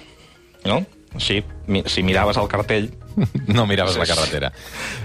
No? 0.64 0.82
Així, 1.14 1.40
mi, 1.66 1.82
si 1.86 2.02
miraves 2.02 2.36
el 2.36 2.48
cartell... 2.48 2.90
No 3.56 3.66
miraves 3.66 3.96
la 3.96 4.06
carretera. 4.06 4.52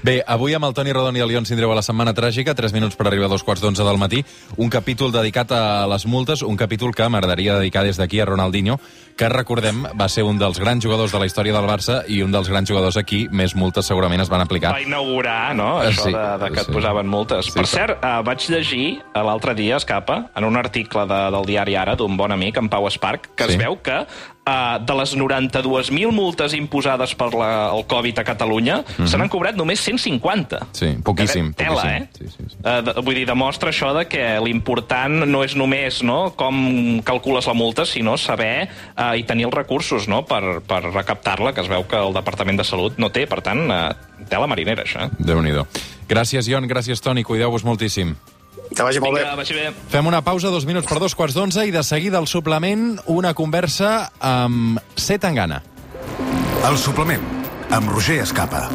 Bé, 0.04 0.20
avui 0.26 0.56
amb 0.58 0.68
el 0.68 0.76
Toni 0.76 0.94
Rodon 0.94 1.18
i 1.18 1.24
el 1.24 1.30
Lion 1.32 1.48
Sindreu 1.48 1.72
a 1.72 1.78
la 1.78 1.86
Setmana 1.86 2.14
Tràgica, 2.18 2.56
3 2.58 2.74
minuts 2.76 2.98
per 3.00 3.08
arribar 3.08 3.30
a 3.30 3.34
dos 3.34 3.46
quarts 3.48 3.64
d'onze 3.64 3.86
del 3.88 4.00
matí, 4.02 4.24
un 4.58 4.70
capítol 4.74 5.14
dedicat 5.14 5.54
a 5.56 5.88
les 5.92 6.06
multes, 6.06 6.44
un 6.44 6.60
capítol 6.60 6.96
que 6.96 7.08
m'agradaria 7.08 7.60
dedicar 7.60 7.86
des 7.88 8.00
d'aquí 8.02 8.20
a 8.20 8.28
Ronaldinho, 8.28 8.80
que 9.22 9.30
recordem 9.30 9.84
va 10.00 10.08
ser 10.10 10.24
un 10.26 10.40
dels 10.42 10.58
grans 10.58 10.82
jugadors 10.82 11.14
de 11.14 11.20
la 11.22 11.28
història 11.30 11.54
del 11.54 11.68
Barça 11.70 12.00
i 12.10 12.24
un 12.26 12.34
dels 12.34 12.50
grans 12.50 12.66
jugadors 12.70 12.98
aquí 12.98 13.28
més 13.30 13.54
multes 13.54 13.86
segurament 13.86 14.24
es 14.24 14.32
van 14.34 14.42
aplicar. 14.42 14.74
Va 14.74 14.82
inaugurar, 14.82 15.54
no?, 15.54 15.76
això 15.84 16.08
sí, 16.10 16.16
de, 16.16 16.26
de 16.42 16.50
que 16.56 16.64
sí. 16.64 16.66
et 16.72 16.74
posaven 16.74 17.06
multes. 17.12 17.52
Sí, 17.52 17.56
per 17.60 17.68
cert, 17.70 18.02
uh, 18.02 18.24
vaig 18.26 18.50
llegir 18.50 18.88
uh, 19.14 19.22
l'altre 19.28 19.54
dia, 19.54 19.78
Escapa, 19.78 20.32
en 20.34 20.50
un 20.50 20.58
article 20.58 21.06
de, 21.06 21.22
del 21.38 21.46
diari 21.54 21.78
Ara, 21.78 21.94
d'un 22.00 22.18
bon 22.18 22.34
amic, 22.34 22.58
en 22.58 22.70
Pau 22.74 22.90
Esparc, 22.90 23.30
que 23.36 23.46
Sí. 23.52 23.58
es 23.60 23.62
veu 23.62 23.78
que 23.84 24.00
uh, 24.48 24.80
de 24.82 24.96
les 24.98 25.14
92.000 25.18 26.12
multes 26.16 26.54
imposades 26.58 27.14
per 27.20 27.30
la, 27.38 27.52
el 27.76 27.86
Covid 27.90 28.20
a 28.20 28.24
Catalunya, 28.24 28.78
mm 28.82 28.86
-hmm. 29.04 29.08
se 29.08 29.18
n'han 29.18 29.30
cobrat 29.30 29.56
només 29.56 29.80
150. 29.80 30.68
Sí, 30.72 30.98
poquíssim, 31.04 31.54
Tela, 31.54 31.70
poquíssim. 31.76 31.90
eh? 31.90 32.10
Sí, 32.18 32.26
sí, 32.28 32.44
sí. 32.50 32.58
Uh, 32.64 32.82
de, 32.82 33.02
vull 33.02 33.16
dir, 33.16 33.26
demostra 33.28 33.70
això 33.70 33.94
de 33.98 34.08
que 34.08 34.40
l'important 34.44 35.26
no 35.28 35.44
és 35.44 35.56
només 35.56 36.02
no, 36.04 36.34
com 36.36 37.02
calcules 37.04 37.46
la 37.48 37.54
multa, 37.54 37.86
sinó 37.86 38.18
saber 38.18 38.70
uh, 38.98 39.11
i 39.18 39.24
tenir 39.28 39.46
els 39.48 39.54
recursos 39.56 40.08
no, 40.08 40.24
per, 40.26 40.62
per 40.68 40.82
recaptar-la, 40.92 41.54
que 41.54 41.62
es 41.62 41.70
veu 41.72 41.84
que 41.88 41.98
el 42.00 42.14
Departament 42.14 42.58
de 42.60 42.66
Salut 42.68 42.98
no 43.02 43.10
té. 43.12 43.26
Per 43.28 43.42
tant, 43.46 43.64
uh, 43.72 44.26
tela 44.30 44.48
marinera, 44.48 44.84
això. 44.84 45.08
eh? 45.08 45.10
Déu-n'hi-do. 45.20 45.66
Gràcies, 46.10 46.48
Ion, 46.52 46.68
gràcies, 46.68 47.02
Toni. 47.02 47.24
Cuideu-vos 47.24 47.64
moltíssim. 47.64 48.16
Que 48.76 48.84
vagi 48.84 49.02
molt 49.04 49.18
Vinga, 49.18 49.32
bé. 49.32 49.38
vagi 49.42 49.54
bé. 49.58 49.72
Fem 49.92 50.08
una 50.08 50.22
pausa, 50.24 50.48
dos 50.48 50.66
minuts 50.66 50.88
per 50.88 51.00
dos 51.00 51.16
quarts 51.16 51.36
d'onze, 51.36 51.66
i 51.68 51.72
de 51.72 51.84
seguida 51.84 52.18
al 52.20 52.28
suplement 52.28 53.00
una 53.12 53.34
conversa 53.34 54.12
amb 54.20 54.80
C. 54.96 55.20
Tangana. 55.20 55.62
El 56.68 56.78
suplement, 56.78 57.24
amb 57.72 57.90
Roger 57.92 58.22
Escapa. 58.24 58.68